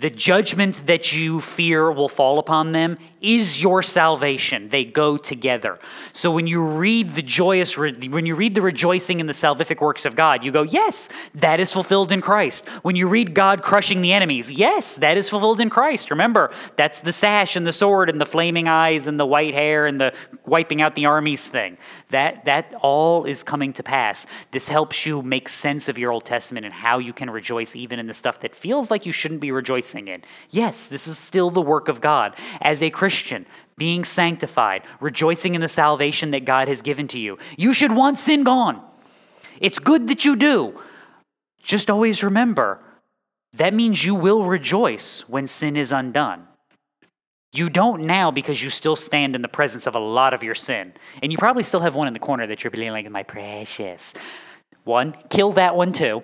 [0.00, 4.70] The judgment that you fear will fall upon them is your salvation.
[4.70, 5.78] They go together.
[6.14, 10.06] So when you read the joyous, when you read the rejoicing in the salvific works
[10.06, 12.66] of God, you go, yes, that is fulfilled in Christ.
[12.80, 16.10] When you read God crushing the enemies, yes, that is fulfilled in Christ.
[16.10, 19.84] Remember, that's the sash and the sword and the flaming eyes and the white hair
[19.84, 20.14] and the
[20.46, 21.76] wiping out the armies thing.
[22.08, 24.26] That, that all is coming to pass.
[24.50, 27.98] This helps you make sense of your Old Testament and how you can rejoice even
[27.98, 30.22] in the stuff that feels like you shouldn't be rejoicing in.
[30.50, 32.36] Yes, this is still the work of God.
[32.60, 33.44] As a Christian, Christian,
[33.76, 37.38] being sanctified, rejoicing in the salvation that God has given to you.
[37.56, 38.80] You should want sin gone.
[39.60, 40.80] It's good that you do.
[41.62, 42.80] Just always remember
[43.54, 46.46] that means you will rejoice when sin is undone.
[47.52, 50.54] You don't now because you still stand in the presence of a lot of your
[50.54, 50.92] sin.
[51.22, 54.14] And you probably still have one in the corner that you're being like, my precious.
[54.84, 56.22] One, kill that one too.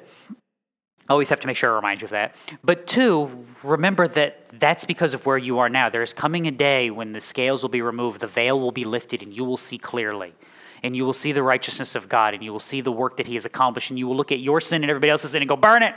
[1.08, 2.34] Always have to make sure I remind you of that.
[2.64, 5.88] But two, remember that that's because of where you are now.
[5.88, 8.84] There is coming a day when the scales will be removed, the veil will be
[8.84, 10.34] lifted, and you will see clearly.
[10.82, 13.26] And you will see the righteousness of God, and you will see the work that
[13.26, 15.48] He has accomplished, and you will look at your sin and everybody else's sin and
[15.48, 15.94] go, burn it!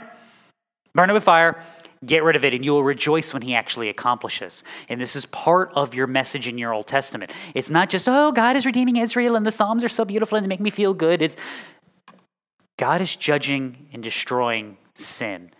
[0.94, 1.62] Burn it with fire,
[2.04, 4.64] get rid of it, and you will rejoice when He actually accomplishes.
[4.88, 7.30] And this is part of your message in your Old Testament.
[7.54, 10.44] It's not just, oh, God is redeeming Israel, and the Psalms are so beautiful and
[10.44, 11.22] they make me feel good.
[11.22, 11.36] It's
[12.76, 15.50] God is judging and destroying sin.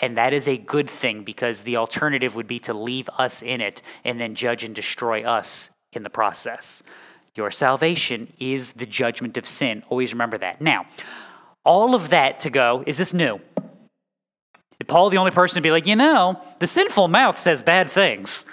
[0.00, 3.60] And that is a good thing because the alternative would be to leave us in
[3.60, 6.82] it and then judge and destroy us in the process.
[7.34, 9.82] Your salvation is the judgment of sin.
[9.88, 10.60] Always remember that.
[10.60, 10.86] Now,
[11.64, 13.40] all of that to go, is this new?
[14.78, 17.90] Is Paul the only person to be like, you know, the sinful mouth says bad
[17.90, 18.44] things?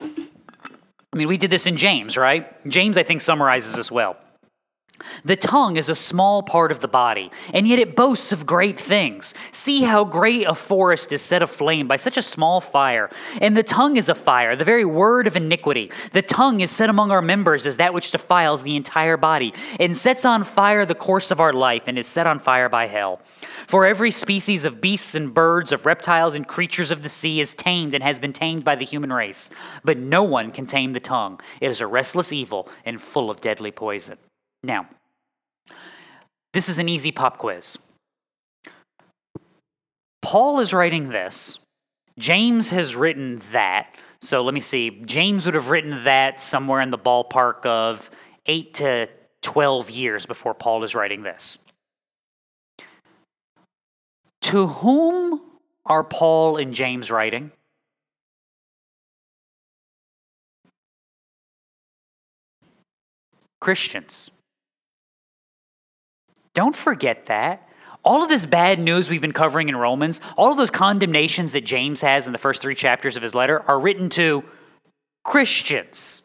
[0.00, 2.68] I mean, we did this in James, right?
[2.68, 4.16] James, I think, summarizes this well.
[5.24, 8.78] The tongue is a small part of the body, and yet it boasts of great
[8.78, 9.34] things.
[9.52, 13.10] See how great a forest is set aflame by such a small fire.
[13.40, 15.90] And the tongue is a fire, the very word of iniquity.
[16.12, 19.96] The tongue is set among our members as that which defiles the entire body, and
[19.96, 23.20] sets on fire the course of our life, and is set on fire by hell.
[23.66, 27.54] For every species of beasts and birds, of reptiles and creatures of the sea is
[27.54, 29.50] tamed and has been tamed by the human race.
[29.84, 31.40] But no one can tame the tongue.
[31.60, 34.18] It is a restless evil and full of deadly poison.
[34.62, 34.88] Now,
[36.52, 37.78] this is an easy pop quiz.
[40.22, 41.58] Paul is writing this.
[42.18, 43.94] James has written that.
[44.20, 44.90] So let me see.
[45.06, 48.10] James would have written that somewhere in the ballpark of
[48.46, 49.08] 8 to
[49.42, 51.58] 12 years before Paul is writing this.
[54.42, 55.40] To whom
[55.86, 57.52] are Paul and James writing?
[63.60, 64.30] Christians.
[66.58, 67.68] Don't forget that.
[68.02, 71.64] All of this bad news we've been covering in Romans, all of those condemnations that
[71.64, 74.42] James has in the first three chapters of his letter are written to
[75.22, 76.24] Christians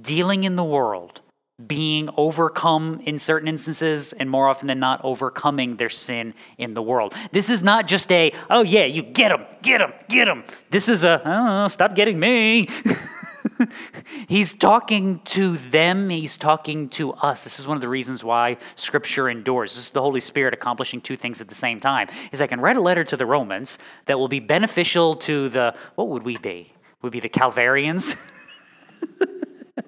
[0.00, 1.20] dealing in the world,
[1.66, 6.80] being overcome in certain instances, and more often than not, overcoming their sin in the
[6.80, 7.12] world.
[7.30, 10.44] This is not just a, oh yeah, you get them, get them, get them.
[10.70, 12.68] This is a, oh, stop getting me.
[14.28, 17.44] he's talking to them, he's talking to us.
[17.44, 19.74] This is one of the reasons why Scripture endures.
[19.74, 22.08] This is the Holy Spirit accomplishing two things at the same time.
[22.32, 25.74] Is I can write a letter to the Romans that will be beneficial to the,
[25.94, 26.72] what would we be?
[27.02, 28.16] Would be the Calvarians?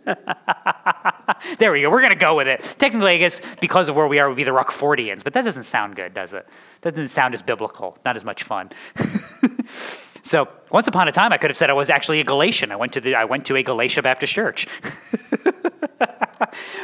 [1.58, 1.90] there we go.
[1.90, 2.60] We're going to go with it.
[2.78, 5.64] Technically, I guess because of where we are, would be the Rockfordians, but that doesn't
[5.64, 6.46] sound good, does it?
[6.82, 8.70] That doesn't sound as biblical, not as much fun.
[10.24, 12.72] so, once upon a time, I could have said I was actually a Galatian.
[12.72, 14.66] I went to, the, I went to a Galatia Baptist church.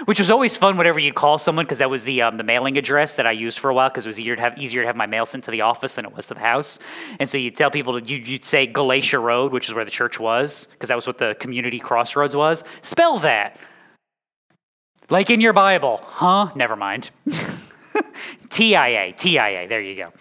[0.05, 2.77] Which was always fun whenever you'd call someone because that was the, um, the mailing
[2.77, 4.87] address that I used for a while because it was easier to, have, easier to
[4.87, 6.79] have my mail sent to the office than it was to the house.
[7.19, 10.21] And so you'd tell people, you'd, you'd say Galatia Road, which is where the church
[10.21, 12.63] was because that was what the community crossroads was.
[12.83, 13.57] Spell that.
[15.09, 16.01] Like in your Bible.
[16.03, 16.51] Huh?
[16.55, 17.11] Never mind.
[18.51, 20.13] TIA, TIA, there you go.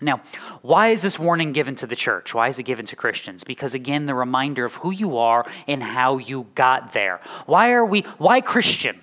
[0.00, 0.22] Now,
[0.62, 2.34] why is this warning given to the church?
[2.34, 3.44] Why is it given to Christians?
[3.44, 7.20] Because again, the reminder of who you are and how you got there.
[7.46, 9.00] Why are we, why Christian?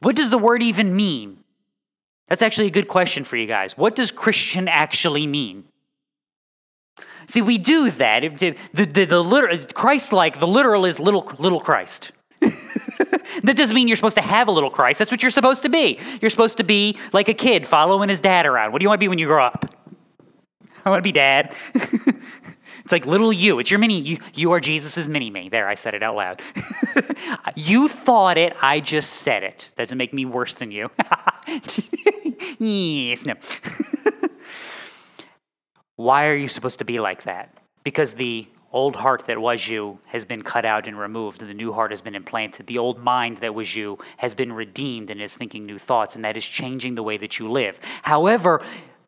[0.00, 1.44] What does the word even mean?
[2.28, 3.76] That's actually a good question for you guys.
[3.76, 5.64] What does Christian actually mean?
[7.26, 8.38] See, we do that.
[8.38, 12.12] The, the, the, the literal, Christ like, the literal is little, little Christ.
[12.40, 14.98] that doesn't mean you're supposed to have a little Christ.
[14.98, 15.98] That's what you're supposed to be.
[16.20, 18.72] You're supposed to be like a kid following his dad around.
[18.72, 19.79] What do you want to be when you grow up?
[20.84, 21.54] I want to be dad.
[21.74, 23.58] it's like little you.
[23.58, 24.00] It's your mini.
[24.00, 25.48] You, you are Jesus' mini me.
[25.48, 26.42] There, I said it out loud.
[27.54, 28.54] you thought it.
[28.60, 29.70] I just said it.
[29.76, 30.90] That doesn't make me worse than you.
[32.58, 33.34] yes, no.
[35.96, 37.54] Why are you supposed to be like that?
[37.84, 41.54] Because the old heart that was you has been cut out and removed, and the
[41.54, 42.66] new heart has been implanted.
[42.66, 46.24] The old mind that was you has been redeemed and is thinking new thoughts, and
[46.24, 47.80] that is changing the way that you live.
[48.02, 48.62] However,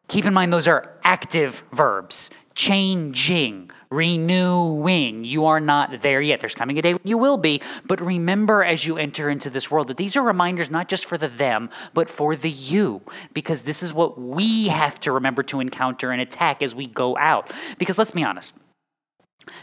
[0.08, 5.24] keep in mind those are active verbs changing, renewing.
[5.24, 6.40] You are not there yet.
[6.40, 9.88] There's coming a day you will be, but remember as you enter into this world
[9.88, 13.82] that these are reminders not just for the them, but for the you, because this
[13.82, 17.50] is what we have to remember to encounter and attack as we go out.
[17.78, 18.54] Because let's be honest,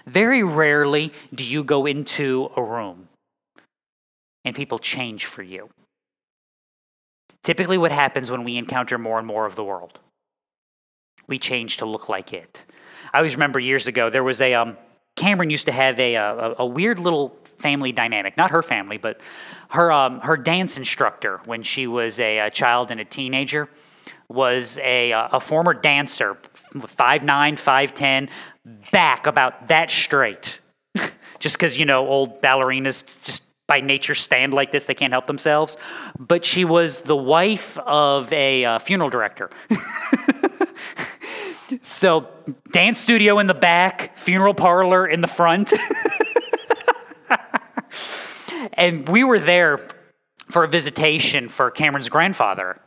[0.06, 3.08] very rarely do you go into a room
[4.46, 5.70] and people change for you.
[7.44, 10.00] Typically, what happens when we encounter more and more of the world,
[11.30, 12.66] we change to look like it.
[13.14, 14.78] I always remember years ago, there was a, um,
[15.16, 18.38] Cameron used to have a, a, a, weird little family dynamic.
[18.38, 19.20] Not her family, but
[19.70, 23.70] her, um, her dance instructor when she was a, a child and a teenager
[24.30, 26.38] was a, a former dancer,
[26.88, 28.30] five nine, five ten,
[28.92, 30.60] back about that straight.
[31.40, 35.28] just because, you know, old ballerinas just by nature stand like this, they can't help
[35.28, 35.78] themselves.
[36.18, 39.50] But she was the wife of a uh, funeral director.
[41.82, 42.28] so,
[42.72, 45.74] dance studio in the back, funeral parlor in the front.
[48.74, 49.88] and we were there
[50.50, 52.82] for a visitation for Cameron's grandfather.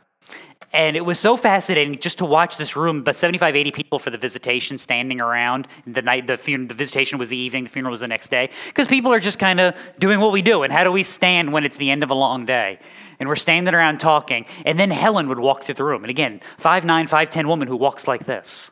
[0.73, 4.09] And it was so fascinating just to watch this room, but 75, 80 people for
[4.09, 5.67] the visitation standing around.
[5.85, 8.49] The night, the, fun- the visitation was the evening, the funeral was the next day.
[8.67, 10.63] Because people are just kind of doing what we do.
[10.63, 12.79] And how do we stand when it's the end of a long day?
[13.19, 14.47] And we're standing around talking.
[14.65, 16.03] And then Helen would walk through the room.
[16.03, 18.71] And again, 5'9, 5'10 woman who walks like this.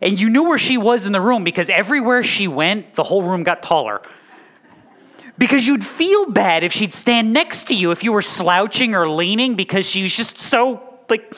[0.00, 3.22] And you knew where she was in the room because everywhere she went, the whole
[3.22, 4.02] room got taller.
[5.38, 9.08] Because you'd feel bad if she'd stand next to you if you were slouching or
[9.08, 11.34] leaning because she was just so like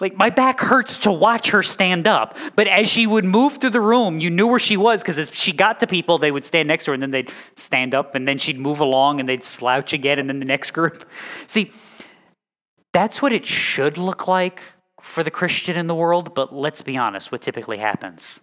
[0.00, 2.36] like my back hurts to watch her stand up.
[2.54, 5.30] But as she would move through the room you knew where she was because as
[5.34, 8.14] she got to people they would stand next to her and then they'd stand up
[8.14, 11.04] and then she'd move along and they'd slouch again and then the next group.
[11.48, 11.72] See
[12.92, 14.62] that's what it should look like
[15.00, 18.40] for the christian in the world but let's be honest what typically happens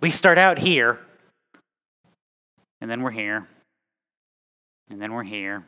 [0.00, 0.98] we start out here
[2.80, 3.48] and then we're here
[4.90, 5.64] and then we're here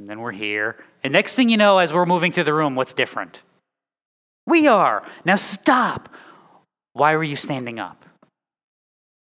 [0.00, 0.76] and then we're here.
[1.04, 3.42] And next thing you know, as we're moving through the room, what's different?
[4.46, 5.06] We are.
[5.24, 6.08] Now stop.
[6.94, 8.04] Why were you standing up?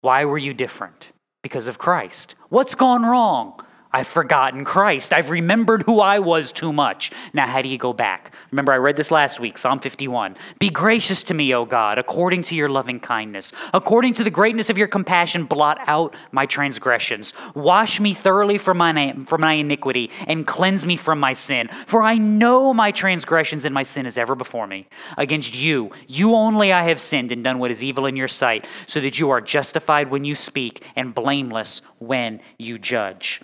[0.00, 1.10] Why were you different?
[1.42, 2.34] Because of Christ.
[2.48, 3.62] What's gone wrong?
[3.94, 5.12] I've forgotten Christ.
[5.12, 7.12] I've remembered who I was too much.
[7.32, 8.34] Now, how do you go back?
[8.50, 10.36] Remember, I read this last week, Psalm 51.
[10.58, 13.52] Be gracious to me, O God, according to your loving kindness.
[13.72, 17.34] According to the greatness of your compassion, blot out my transgressions.
[17.54, 21.68] Wash me thoroughly from my, from my iniquity and cleanse me from my sin.
[21.86, 24.88] For I know my transgressions and my sin is ever before me.
[25.16, 28.66] Against you, you only I have sinned and done what is evil in your sight,
[28.88, 33.40] so that you are justified when you speak and blameless when you judge.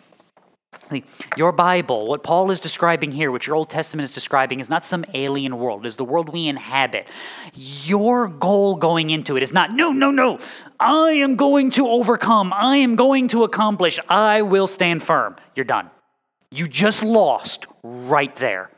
[1.37, 4.85] Your Bible, what Paul is describing here, what your Old Testament is describing, is not
[4.85, 5.85] some alien world.
[5.85, 7.09] It is the world we inhabit.
[7.55, 10.39] Your goal going into it is not, no, no, no,
[10.79, 12.53] I am going to overcome.
[12.53, 13.99] I am going to accomplish.
[14.09, 15.37] I will stand firm.
[15.55, 15.91] You're done.
[16.51, 18.71] You just lost right there.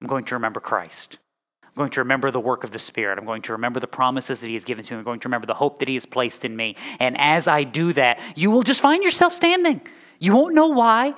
[0.00, 1.18] I'm going to remember Christ.
[1.64, 3.18] I'm going to remember the work of the Spirit.
[3.18, 4.98] I'm going to remember the promises that He has given to me.
[4.98, 6.76] I'm going to remember the hope that He has placed in me.
[7.00, 9.80] And as I do that, you will just find yourself standing.
[10.18, 11.14] You won't know why.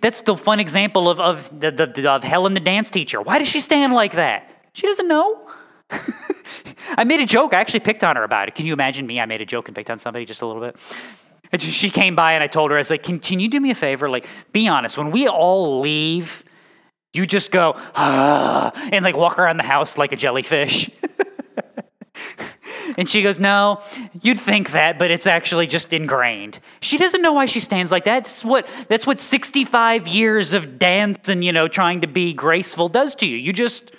[0.00, 3.22] That's the fun example of, of, the, the, of Helen, the dance teacher.
[3.22, 4.50] Why does she stand like that?
[4.72, 5.48] She doesn't know.
[6.96, 7.54] I made a joke.
[7.54, 8.54] I actually picked on her about it.
[8.54, 9.20] Can you imagine me?
[9.20, 10.76] I made a joke and picked on somebody just a little bit.
[11.52, 13.58] And she came by and I told her, I was like, can, can you do
[13.60, 14.10] me a favor?
[14.10, 14.98] Like, be honest.
[14.98, 16.44] When we all leave,
[17.14, 20.90] you just go, ah, and like walk around the house like a jellyfish.
[22.96, 23.82] And she goes, No,
[24.22, 26.60] you'd think that, but it's actually just ingrained.
[26.80, 28.24] She doesn't know why she stands like that.
[28.24, 32.88] That's what, that's what 65 years of dance and, you know, trying to be graceful
[32.88, 33.36] does to you.
[33.36, 33.92] You just,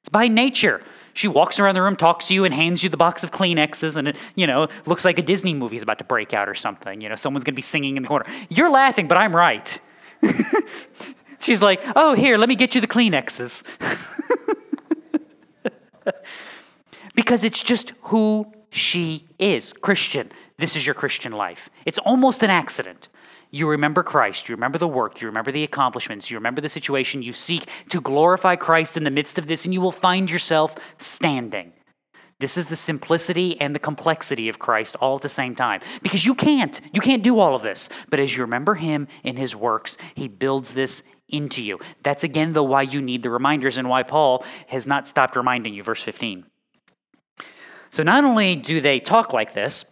[0.00, 0.82] it's by nature.
[1.14, 3.96] She walks around the room, talks to you, and hands you the box of Kleenexes,
[3.96, 6.54] and it, you know, looks like a Disney movie is about to break out or
[6.54, 7.00] something.
[7.00, 8.24] You know, someone's to be singing in the corner.
[8.48, 9.78] You're laughing, but I'm right.
[11.40, 13.64] She's like, oh, here, let me get you the Kleenexes.
[17.14, 20.32] because it's just who she is Christian.
[20.58, 21.70] This is your Christian life.
[21.84, 23.08] It's almost an accident.
[23.50, 27.22] You remember Christ, you remember the work, you remember the accomplishments, you remember the situation.
[27.22, 30.74] You seek to glorify Christ in the midst of this, and you will find yourself
[30.96, 31.74] standing.
[32.38, 35.80] This is the simplicity and the complexity of Christ all at the same time.
[36.02, 36.80] Because you can't.
[36.92, 37.88] You can't do all of this.
[38.10, 41.78] But as you remember Him in His works, He builds this into you.
[42.02, 45.74] That's again, though, why you need the reminders and why Paul has not stopped reminding
[45.74, 45.84] you.
[45.84, 46.44] Verse 15.
[47.92, 49.84] So not only do they talk like this,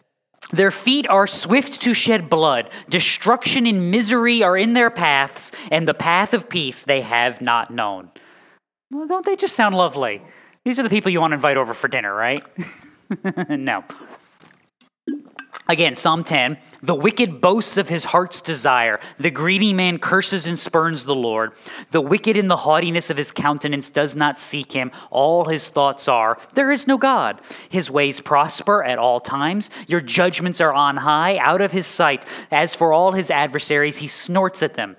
[0.53, 2.71] their feet are swift to shed blood.
[2.89, 7.71] Destruction and misery are in their paths, and the path of peace they have not
[7.71, 8.11] known.
[8.91, 10.23] Well, don't they just sound lovely?
[10.65, 12.43] These are the people you want to invite over for dinner, right?
[13.51, 13.85] no.
[15.69, 19.01] Again, Psalm 10 The wicked boasts of his heart's desire.
[19.19, 21.53] The greedy man curses and spurns the Lord.
[21.91, 24.91] The wicked in the haughtiness of his countenance does not seek him.
[25.11, 27.41] All his thoughts are, There is no God.
[27.69, 29.71] His ways prosper at all times.
[29.87, 32.25] Your judgments are on high, out of his sight.
[32.51, 34.97] As for all his adversaries, he snorts at them.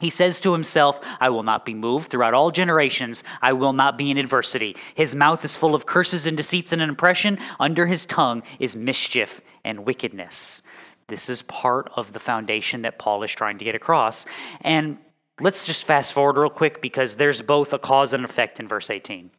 [0.00, 3.24] He says to himself, I will not be moved throughout all generations.
[3.42, 4.76] I will not be in adversity.
[4.94, 7.38] His mouth is full of curses and deceits and oppression.
[7.58, 10.62] Under his tongue is mischief and wickedness.
[11.08, 14.26] This is part of the foundation that Paul is trying to get across.
[14.60, 14.98] And
[15.40, 18.90] let's just fast forward real quick because there's both a cause and effect in verse
[18.90, 19.30] 18.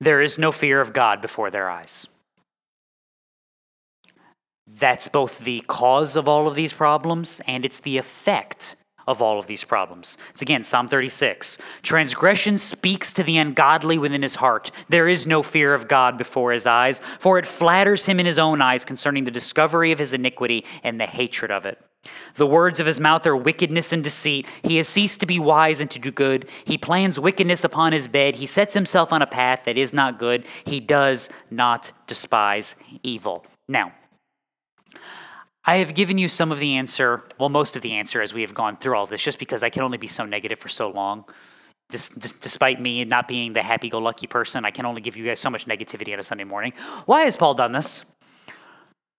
[0.00, 2.06] There is no fear of God before their eyes.
[4.66, 8.76] That's both the cause of all of these problems and it's the effect
[9.06, 10.18] of all of these problems.
[10.30, 11.58] It's again Psalm 36.
[11.82, 14.70] Transgression speaks to the ungodly within his heart.
[14.88, 18.38] There is no fear of God before his eyes, for it flatters him in his
[18.38, 21.78] own eyes concerning the discovery of his iniquity and the hatred of it.
[22.34, 24.46] The words of his mouth are wickedness and deceit.
[24.64, 26.48] He has ceased to be wise and to do good.
[26.64, 28.36] He plans wickedness upon his bed.
[28.36, 30.44] He sets himself on a path that is not good.
[30.64, 33.46] He does not despise evil.
[33.68, 33.92] Now,
[35.64, 38.42] I have given you some of the answer, well, most of the answer as we
[38.42, 40.90] have gone through all this, just because I can only be so negative for so
[40.90, 41.24] long.
[42.40, 45.40] despite me not being the happy go lucky person, I can only give you guys
[45.40, 46.72] so much negativity on a Sunday morning.
[47.06, 48.04] Why has Paul done this?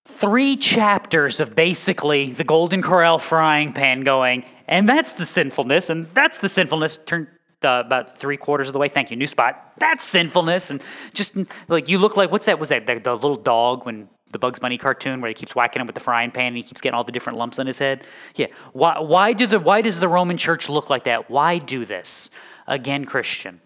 [0.06, 6.08] Three chapters of basically the Golden Corral frying pan going, and that's the sinfulness, and
[6.12, 6.98] that's the sinfulness.
[7.06, 7.26] Turn
[7.64, 8.90] uh, about three quarters of the way.
[8.90, 9.72] Thank you, new spot.
[9.78, 10.82] That's sinfulness, and
[11.14, 11.32] just
[11.68, 12.58] like you look like what's that?
[12.58, 15.80] Was that the, the little dog when the Bugs Bunny cartoon where he keeps whacking
[15.80, 17.78] him with the frying pan and he keeps getting all the different lumps on his
[17.78, 18.04] head?
[18.36, 18.48] Yeah.
[18.74, 21.30] Why, why, do the, why does the Roman church look like that?
[21.30, 22.28] Why do this?
[22.66, 23.62] Again, Christian,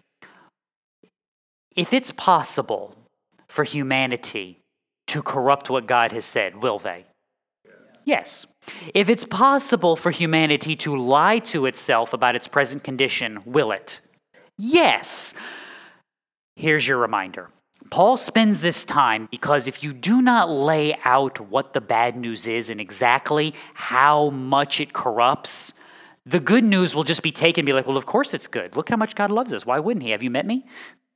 [1.75, 2.95] if it's possible
[3.47, 4.59] for humanity
[5.07, 7.05] to corrupt what God has said, will they?
[8.05, 8.45] Yes.
[8.93, 14.01] If it's possible for humanity to lie to itself about its present condition, will it?
[14.57, 15.33] Yes.
[16.55, 17.49] Here's your reminder
[17.89, 22.45] Paul spends this time because if you do not lay out what the bad news
[22.47, 25.73] is and exactly how much it corrupts,
[26.25, 28.75] the good news will just be taken and be like, well, of course it's good.
[28.75, 29.65] Look how much God loves us.
[29.65, 30.11] Why wouldn't He?
[30.11, 30.65] Have you met me?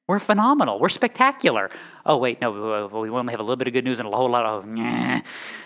[0.08, 0.80] We're phenomenal.
[0.80, 1.70] We're spectacular.
[2.06, 4.30] Oh, wait, no, we only have a little bit of good news and a whole
[4.30, 4.66] lot of.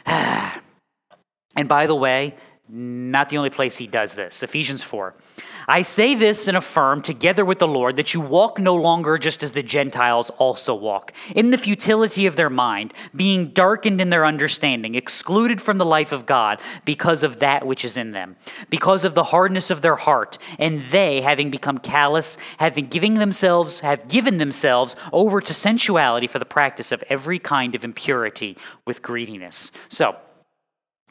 [1.55, 2.35] and by the way,
[2.69, 4.43] not the only place he does this.
[4.43, 5.15] Ephesians 4.
[5.69, 9.43] I say this and affirm, together with the Lord, that you walk no longer just
[9.43, 14.25] as the Gentiles also walk, in the futility of their mind, being darkened in their
[14.25, 18.37] understanding, excluded from the life of God because of that which is in them,
[18.69, 23.81] because of the hardness of their heart, and they, having become callous, having giving themselves,
[23.81, 29.01] have given themselves over to sensuality for the practice of every kind of impurity with
[29.01, 29.73] greediness.
[29.89, 30.15] So,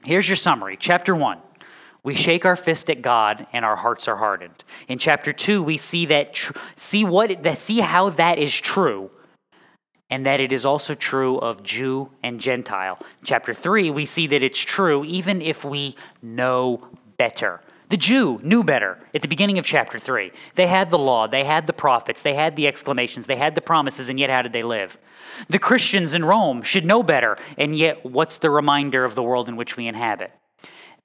[0.03, 0.79] here's your summary.
[0.81, 1.43] Chapter 1.
[2.07, 4.63] We shake our fist at God and our hearts are hardened.
[4.87, 9.11] In chapter 2, we see that tr- see what see how that is true
[10.09, 13.01] and that it is also true of Jew and Gentile.
[13.25, 16.87] Chapter 3, we see that it's true even if we know
[17.17, 17.61] better.
[17.89, 20.31] The Jew knew better at the beginning of chapter 3.
[20.55, 23.61] They had the law, they had the prophets, they had the exclamations, they had the
[23.61, 24.97] promises, and yet how did they live?
[25.49, 29.49] The Christians in Rome should know better, and yet what's the reminder of the world
[29.49, 30.31] in which we inhabit?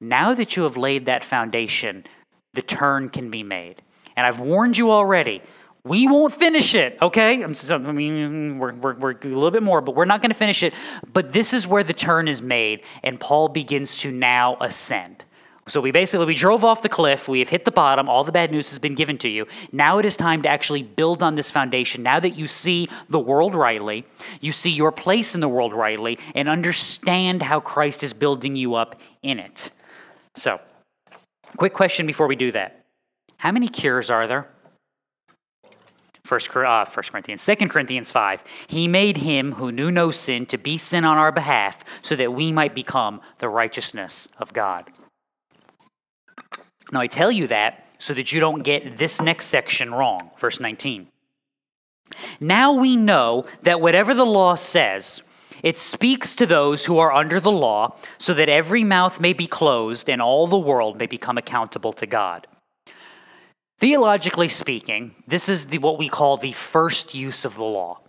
[0.02, 2.06] Now that you have laid that foundation,
[2.54, 3.82] the turn can be made.
[4.16, 5.42] And I've warned you already.
[5.84, 7.44] We won't finish it, okay?
[7.44, 10.64] I mean, we're, we're, we're a little bit more, but we're not going to finish
[10.64, 10.74] it.
[11.14, 15.24] But this is where the turn is made, and Paul begins to now ascend.
[15.68, 17.28] So we basically we drove off the cliff.
[17.28, 18.10] We have hit the bottom.
[18.10, 19.46] All the bad news has been given to you.
[19.72, 22.02] Now it is time to actually build on this foundation.
[22.02, 24.06] Now that you see the world rightly,
[24.42, 28.74] you see your place in the world rightly, and understand how Christ is building you
[28.74, 29.72] up in it.
[30.36, 30.60] So,
[31.58, 32.86] quick question before we do that.
[33.38, 34.48] How many cures are there?
[36.24, 38.44] First, uh, First Corinthians, Second Corinthians 5.
[38.68, 42.34] He made him who knew no sin to be sin on our behalf so that
[42.34, 44.90] we might become the righteousness of God.
[46.92, 50.32] Now, I tell you that so that you don't get this next section wrong.
[50.38, 51.08] Verse 19.
[52.40, 55.22] Now we know that whatever the law says,
[55.64, 59.48] it speaks to those who are under the law, so that every mouth may be
[59.48, 62.48] closed and all the world may become accountable to God.
[63.80, 68.00] Theologically speaking, this is the, what we call the first use of the law.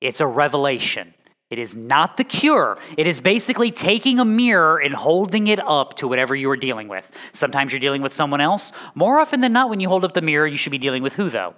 [0.00, 1.14] It's a revelation.
[1.50, 2.78] It is not the cure.
[2.96, 6.88] It is basically taking a mirror and holding it up to whatever you are dealing
[6.88, 7.10] with.
[7.32, 8.72] Sometimes you're dealing with someone else.
[8.94, 11.14] More often than not, when you hold up the mirror, you should be dealing with
[11.14, 11.54] who, though?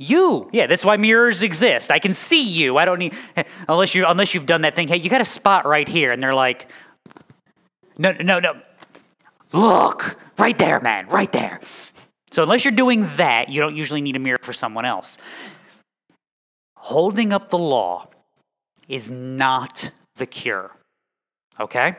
[0.00, 0.48] You.
[0.50, 1.90] Yeah, that's why mirrors exist.
[1.90, 2.78] I can see you.
[2.78, 3.14] I don't need
[3.68, 4.88] unless you unless you've done that thing.
[4.88, 6.70] Hey, you got a spot right here, and they're like,
[7.98, 8.58] no, no, no.
[9.52, 11.60] Look, right there, man, right there.
[12.30, 15.18] So unless you're doing that, you don't usually need a mirror for someone else.
[16.76, 18.08] Holding up the law
[18.88, 20.70] is not the cure.
[21.58, 21.96] Okay?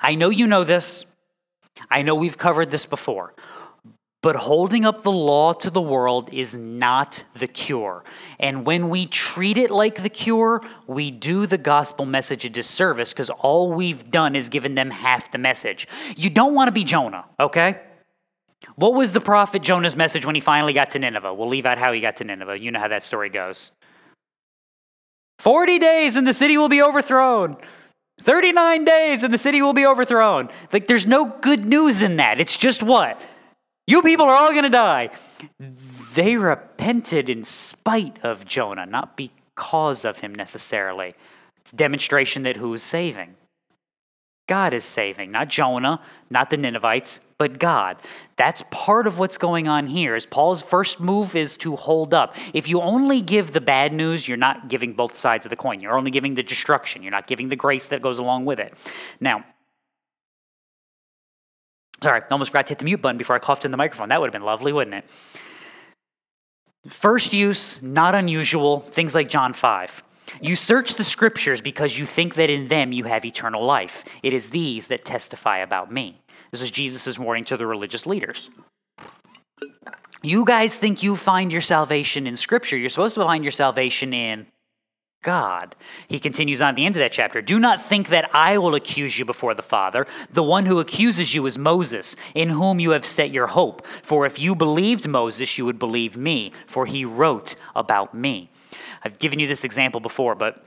[0.00, 1.04] I know you know this.
[1.90, 3.34] I know we've covered this before.
[4.22, 8.04] But holding up the law to the world is not the cure.
[8.38, 13.12] And when we treat it like the cure, we do the gospel message a disservice
[13.12, 15.88] because all we've done is given them half the message.
[16.16, 17.80] You don't want to be Jonah, okay?
[18.76, 21.34] What was the prophet Jonah's message when he finally got to Nineveh?
[21.34, 22.60] We'll leave out how he got to Nineveh.
[22.60, 23.72] You know how that story goes.
[25.40, 27.56] 40 days and the city will be overthrown.
[28.20, 30.48] 39 days and the city will be overthrown.
[30.72, 32.38] Like, there's no good news in that.
[32.38, 33.20] It's just what?
[33.86, 35.10] You people are all going to die.
[36.14, 41.14] They repented in spite of Jonah, not because of him necessarily.
[41.58, 43.34] It's a demonstration that who's saving?
[44.48, 47.96] God is saving, not Jonah, not the Ninevites, but God.
[48.36, 50.14] That's part of what's going on here.
[50.14, 52.36] Is Paul's first move is to hold up.
[52.52, 55.80] If you only give the bad news, you're not giving both sides of the coin.
[55.80, 57.02] You're only giving the destruction.
[57.02, 58.74] You're not giving the grace that goes along with it.
[59.20, 59.44] Now,
[62.02, 64.08] Sorry, I almost forgot to hit the mute button before I coughed in the microphone.
[64.08, 65.04] That would have been lovely, wouldn't it?
[66.88, 70.02] First use, not unusual, things like John 5.
[70.40, 74.04] You search the scriptures because you think that in them you have eternal life.
[74.22, 76.20] It is these that testify about me.
[76.50, 78.50] This is Jesus' warning to the religious leaders.
[80.22, 82.76] You guys think you find your salvation in scripture.
[82.76, 84.46] You're supposed to find your salvation in
[85.22, 85.76] God.
[86.08, 88.74] He continues on at the end of that chapter Do not think that I will
[88.74, 90.06] accuse you before the Father.
[90.30, 93.86] The one who accuses you is Moses, in whom you have set your hope.
[93.86, 98.50] For if you believed Moses, you would believe me, for he wrote about me.
[99.04, 100.64] I've given you this example before, but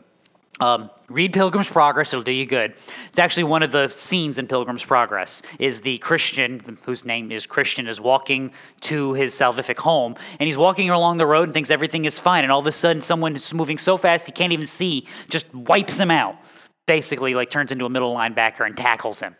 [0.61, 2.75] um, read Pilgrim's Progress; it'll do you good.
[3.09, 5.41] It's actually one of the scenes in Pilgrim's Progress.
[5.59, 8.51] Is the Christian whose name is Christian is walking
[8.81, 12.43] to his salvific home, and he's walking along the road and thinks everything is fine,
[12.43, 15.53] and all of a sudden, someone is moving so fast he can't even see, just
[15.53, 16.35] wipes him out.
[16.87, 19.35] Basically, like turns into a middle linebacker and tackles him.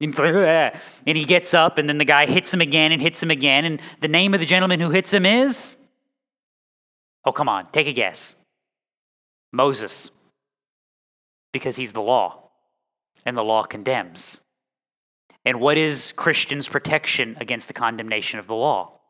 [0.00, 0.14] And
[1.06, 3.64] he gets up, and then the guy hits him again and hits him again.
[3.64, 5.76] And the name of the gentleman who hits him is?
[7.26, 8.36] Oh, come on, take a guess.
[9.52, 10.10] Moses
[11.56, 12.50] because he's the law,
[13.24, 14.40] and the law condemns.
[15.46, 19.00] And what is Christians' protection against the condemnation of the law?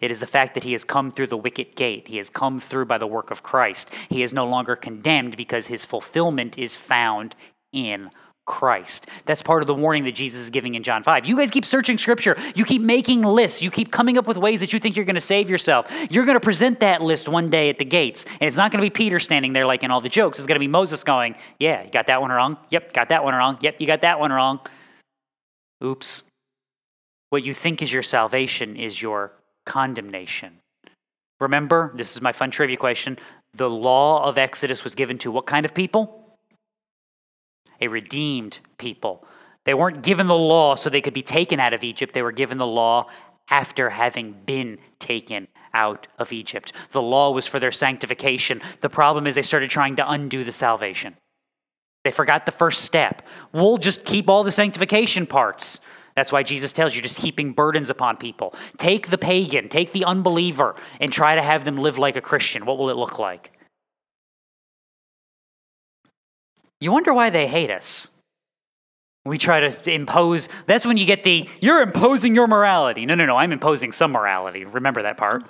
[0.00, 2.06] It is the fact that he has come through the wicket gate.
[2.06, 3.90] He has come through by the work of Christ.
[4.08, 7.34] He is no longer condemned because his fulfillment is found
[7.72, 8.10] in
[8.48, 9.06] Christ.
[9.26, 11.26] That's part of the warning that Jesus is giving in John 5.
[11.26, 12.36] You guys keep searching scripture.
[12.54, 13.62] You keep making lists.
[13.62, 15.86] You keep coming up with ways that you think you're going to save yourself.
[16.10, 18.24] You're going to present that list one day at the gates.
[18.24, 20.38] And it's not going to be Peter standing there like in all the jokes.
[20.38, 22.56] It's going to be Moses going, Yeah, you got that one wrong.
[22.70, 23.58] Yep, got that one wrong.
[23.60, 24.60] Yep, you got that one wrong.
[25.84, 26.22] Oops.
[27.28, 29.32] What you think is your salvation is your
[29.66, 30.58] condemnation.
[31.38, 33.18] Remember, this is my fun trivia question.
[33.54, 36.27] The law of Exodus was given to what kind of people?
[37.80, 39.24] A redeemed people.
[39.64, 42.14] They weren't given the law so they could be taken out of Egypt.
[42.14, 43.08] They were given the law
[43.50, 46.72] after having been taken out of Egypt.
[46.90, 48.60] The law was for their sanctification.
[48.80, 51.16] The problem is they started trying to undo the salvation.
[52.04, 53.22] They forgot the first step.
[53.52, 55.80] We'll just keep all the sanctification parts.
[56.14, 58.54] That's why Jesus tells you just heaping burdens upon people.
[58.76, 62.66] Take the pagan, take the unbeliever, and try to have them live like a Christian.
[62.66, 63.57] What will it look like?
[66.80, 68.08] You wonder why they hate us.
[69.24, 73.04] We try to impose, that's when you get the, you're imposing your morality.
[73.04, 74.64] No, no, no, I'm imposing some morality.
[74.64, 75.44] Remember that part.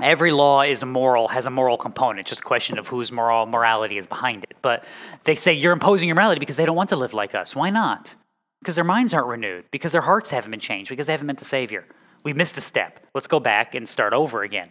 [0.00, 2.26] Every law is a moral, has a moral component.
[2.26, 4.54] Just a question of whose moral morality is behind it.
[4.62, 4.84] But
[5.24, 7.56] they say you're imposing your morality because they don't want to live like us.
[7.56, 8.14] Why not?
[8.60, 11.38] Because their minds aren't renewed, because their hearts haven't been changed, because they haven't met
[11.38, 11.84] the Savior.
[12.22, 13.00] We missed a step.
[13.14, 14.70] Let's go back and start over again.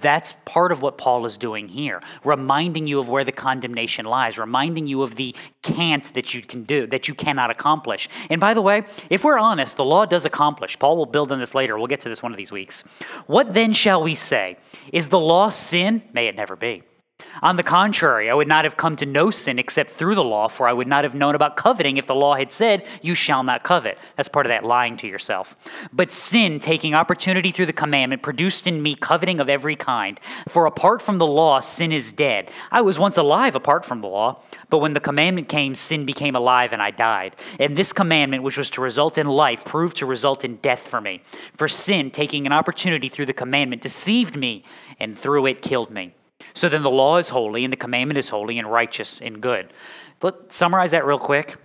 [0.00, 4.38] That's part of what Paul is doing here, reminding you of where the condemnation lies,
[4.38, 8.08] reminding you of the can't that you can do, that you cannot accomplish.
[8.28, 10.78] And by the way, if we're honest, the law does accomplish.
[10.78, 11.78] Paul will build on this later.
[11.78, 12.82] We'll get to this one of these weeks.
[13.26, 14.58] What then shall we say?
[14.92, 16.02] Is the law sin?
[16.12, 16.82] May it never be.
[17.42, 20.48] On the contrary, I would not have come to know sin except through the law,
[20.48, 23.42] for I would not have known about coveting if the law had said, You shall
[23.42, 23.98] not covet.
[24.16, 25.56] That's part of that lying to yourself.
[25.92, 30.18] But sin, taking opportunity through the commandment, produced in me coveting of every kind.
[30.48, 32.50] For apart from the law, sin is dead.
[32.70, 36.36] I was once alive apart from the law, but when the commandment came, sin became
[36.36, 37.36] alive and I died.
[37.58, 41.00] And this commandment, which was to result in life, proved to result in death for
[41.00, 41.22] me.
[41.56, 44.64] For sin, taking an opportunity through the commandment, deceived me,
[44.98, 46.14] and through it killed me.
[46.54, 49.72] So then the law is holy, and the commandment is holy and righteous and good.
[50.22, 51.56] Let's summarize that real quick.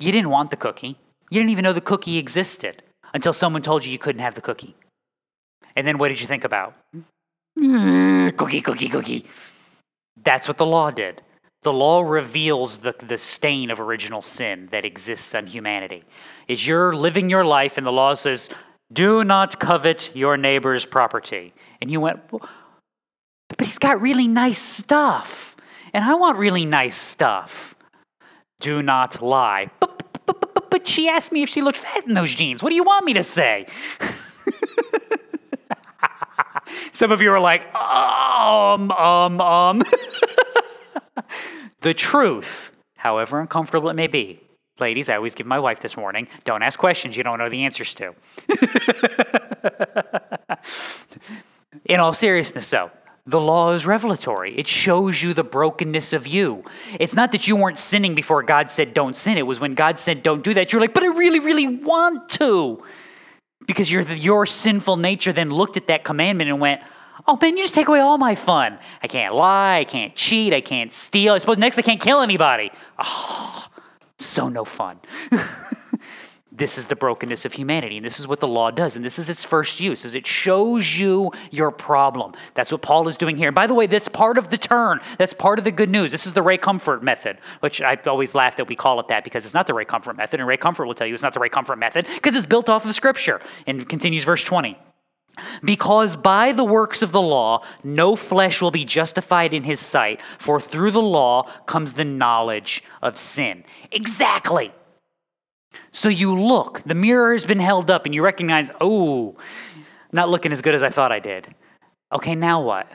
[0.00, 0.96] You didn't want the cookie.
[1.30, 2.82] You didn't even know the cookie existed
[3.14, 4.74] until someone told you you couldn't have the cookie.
[5.76, 6.74] And then what did you think about?
[7.58, 9.24] Mm, cookie, cookie, cookie.
[10.24, 11.22] That's what the law did.
[11.62, 16.04] The law reveals the, the stain of original sin that exists on humanity.
[16.46, 18.50] Is you're living your life and the law says,
[18.92, 21.52] do not covet your neighbor's property.
[21.80, 22.48] And you went, well,
[23.56, 25.56] but he's got really nice stuff.
[25.92, 27.74] And I want really nice stuff.
[28.60, 29.70] Do not lie.
[29.80, 32.62] But, but, but, but she asked me if she looked fat in those jeans.
[32.62, 33.66] What do you want me to say?
[36.92, 39.82] Some of you are like, um, um, um.
[41.80, 44.40] the truth, however uncomfortable it may be,
[44.80, 47.64] ladies, I always give my wife this warning don't ask questions you don't know the
[47.64, 48.14] answers to.
[51.84, 52.90] In all seriousness, though,
[53.28, 54.58] the law is revelatory.
[54.58, 56.64] It shows you the brokenness of you.
[56.98, 59.36] It's not that you weren't sinning before God said don't sin.
[59.36, 62.30] It was when God said don't do that, you're like, but I really, really want
[62.30, 62.82] to.
[63.66, 66.80] Because your, your sinful nature then looked at that commandment and went,
[67.26, 68.78] oh man, you just take away all my fun.
[69.02, 71.34] I can't lie, I can't cheat, I can't steal.
[71.34, 72.72] I suppose next I can't kill anybody.
[72.98, 73.66] Oh,
[74.18, 75.00] so no fun.
[76.58, 79.18] this is the brokenness of humanity and this is what the law does and this
[79.18, 82.34] is its first use is it shows you your problem.
[82.54, 83.48] That's what paul is doing here.
[83.48, 85.00] And by the way that's part of the turn.
[85.18, 86.12] That's part of the good news.
[86.12, 89.24] This is the ray comfort method which i always laugh that we call it that
[89.24, 91.34] because it's not the ray comfort method and ray comfort will tell you it's not
[91.34, 93.40] the ray comfort method because it's built off of scripture.
[93.66, 94.76] And continues verse 20
[95.62, 100.20] because by the works of the law, no flesh will be justified in his sight,
[100.38, 103.64] for through the law comes the knowledge of sin.
[103.92, 104.72] Exactly.
[105.92, 109.36] So you look, the mirror has been held up, and you recognize, oh,
[110.12, 111.54] not looking as good as I thought I did.
[112.12, 112.90] Okay, now what?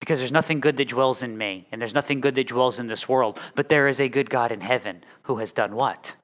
[0.00, 2.86] Because there's nothing good that dwells in me, and there's nothing good that dwells in
[2.86, 6.16] this world, but there is a good God in heaven who has done what?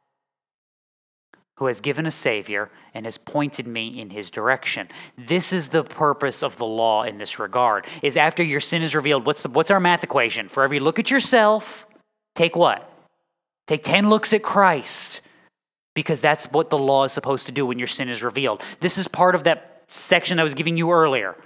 [1.56, 4.88] Who has given a Savior and has pointed me in his direction.
[5.16, 7.86] This is the purpose of the law in this regard.
[8.02, 10.48] Is after your sin is revealed, what's, the, what's our math equation?
[10.48, 11.86] For every look at yourself,
[12.34, 12.89] take what?
[13.70, 15.20] Take 10 looks at Christ
[15.94, 18.64] because that's what the law is supposed to do when your sin is revealed.
[18.80, 21.36] This is part of that section I was giving you earlier.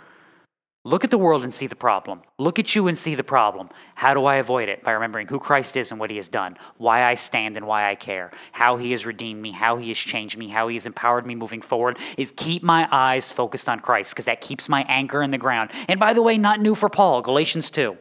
[0.85, 2.23] Look at the world and see the problem.
[2.39, 3.69] Look at you and see the problem.
[3.95, 4.83] How do I avoid it?
[4.83, 7.91] By remembering who Christ is and what he has done, why I stand and why
[7.91, 10.87] I care, how he has redeemed me, how he has changed me, how he has
[10.87, 14.83] empowered me moving forward, is keep my eyes focused on Christ because that keeps my
[14.89, 15.73] anchor in the ground.
[15.91, 17.99] And by the way, not new for Paul, Galatians 2.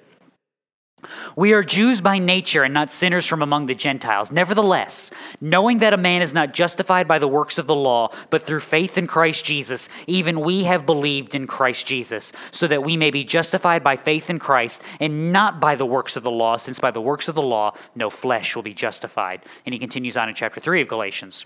[1.35, 4.31] We are Jews by nature and not sinners from among the Gentiles.
[4.31, 8.43] Nevertheless, knowing that a man is not justified by the works of the law, but
[8.43, 12.97] through faith in Christ Jesus, even we have believed in Christ Jesus, so that we
[12.97, 16.57] may be justified by faith in Christ and not by the works of the law,
[16.57, 19.41] since by the works of the law no flesh will be justified.
[19.65, 21.45] And he continues on in chapter 3 of Galatians.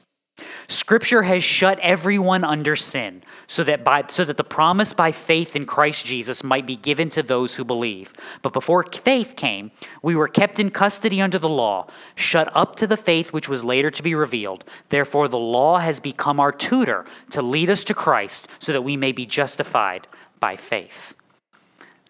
[0.68, 5.56] Scripture has shut everyone under sin, so that, by, so that the promise by faith
[5.56, 8.14] in Christ Jesus might be given to those who believe.
[8.42, 9.72] But before faith came,
[10.04, 13.64] we were kept in custody under the law, shut up to the faith which was
[13.64, 14.64] later to be revealed.
[14.90, 18.98] Therefore, the law has become our tutor to lead us to Christ, so that we
[18.98, 20.08] may be justified
[20.40, 21.20] by faith.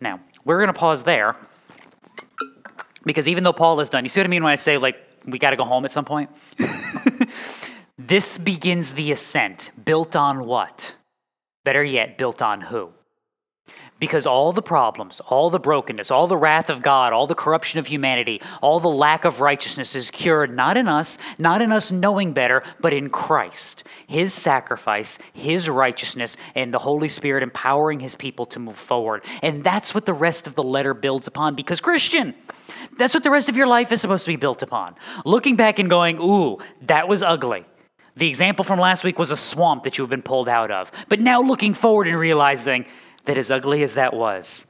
[0.02, 1.36] Now, we're going to pause there,
[3.06, 4.98] because even though Paul is done, you see what I mean when I say, like,
[5.26, 6.30] we got to go home at some point?
[8.00, 10.94] This begins the ascent, built on what?
[11.66, 12.92] Better yet, built on who?
[14.00, 17.80] Because all the problems, all the brokenness, all the wrath of God, all the corruption
[17.80, 21.92] of humanity, all the lack of righteousness is cured not in us, not in us
[21.92, 23.84] knowing better, but in Christ.
[24.06, 29.26] His sacrifice, His righteousness, and the Holy Spirit empowering His people to move forward.
[29.42, 31.56] And that's what the rest of the letter builds upon.
[31.56, 32.36] Because, Christian,
[33.00, 34.94] that's what the rest of your life is supposed to be built upon.
[35.26, 37.66] Looking back and going, ooh, that was ugly.
[38.18, 40.92] The example from last week was a swamp that you have been pulled out of.
[41.08, 42.88] But now looking forward and realizing
[43.26, 44.66] that as ugly as that was,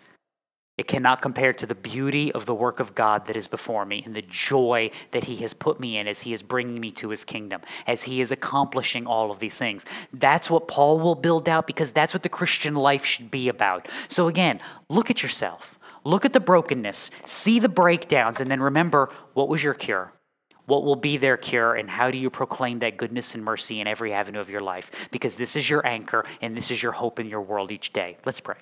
[0.78, 4.04] it cannot compare to the beauty of the work of God that is before me
[4.06, 7.08] and the joy that He has put me in as He is bringing me to
[7.10, 9.86] His kingdom, as He is accomplishing all of these things.
[10.12, 13.88] That's what Paul will build out because that's what the Christian life should be about.
[14.10, 19.10] So, again, look at yourself, look at the brokenness, see the breakdowns, and then remember
[19.34, 20.12] what was your cure?
[20.68, 23.88] What will be their cure, and how do you proclaim that goodness and mercy in
[23.88, 24.92] every avenue of your life?
[25.12, 28.18] Because this is your anchor, and this is your hope in your world each day.
[28.26, 28.58] Let's pray.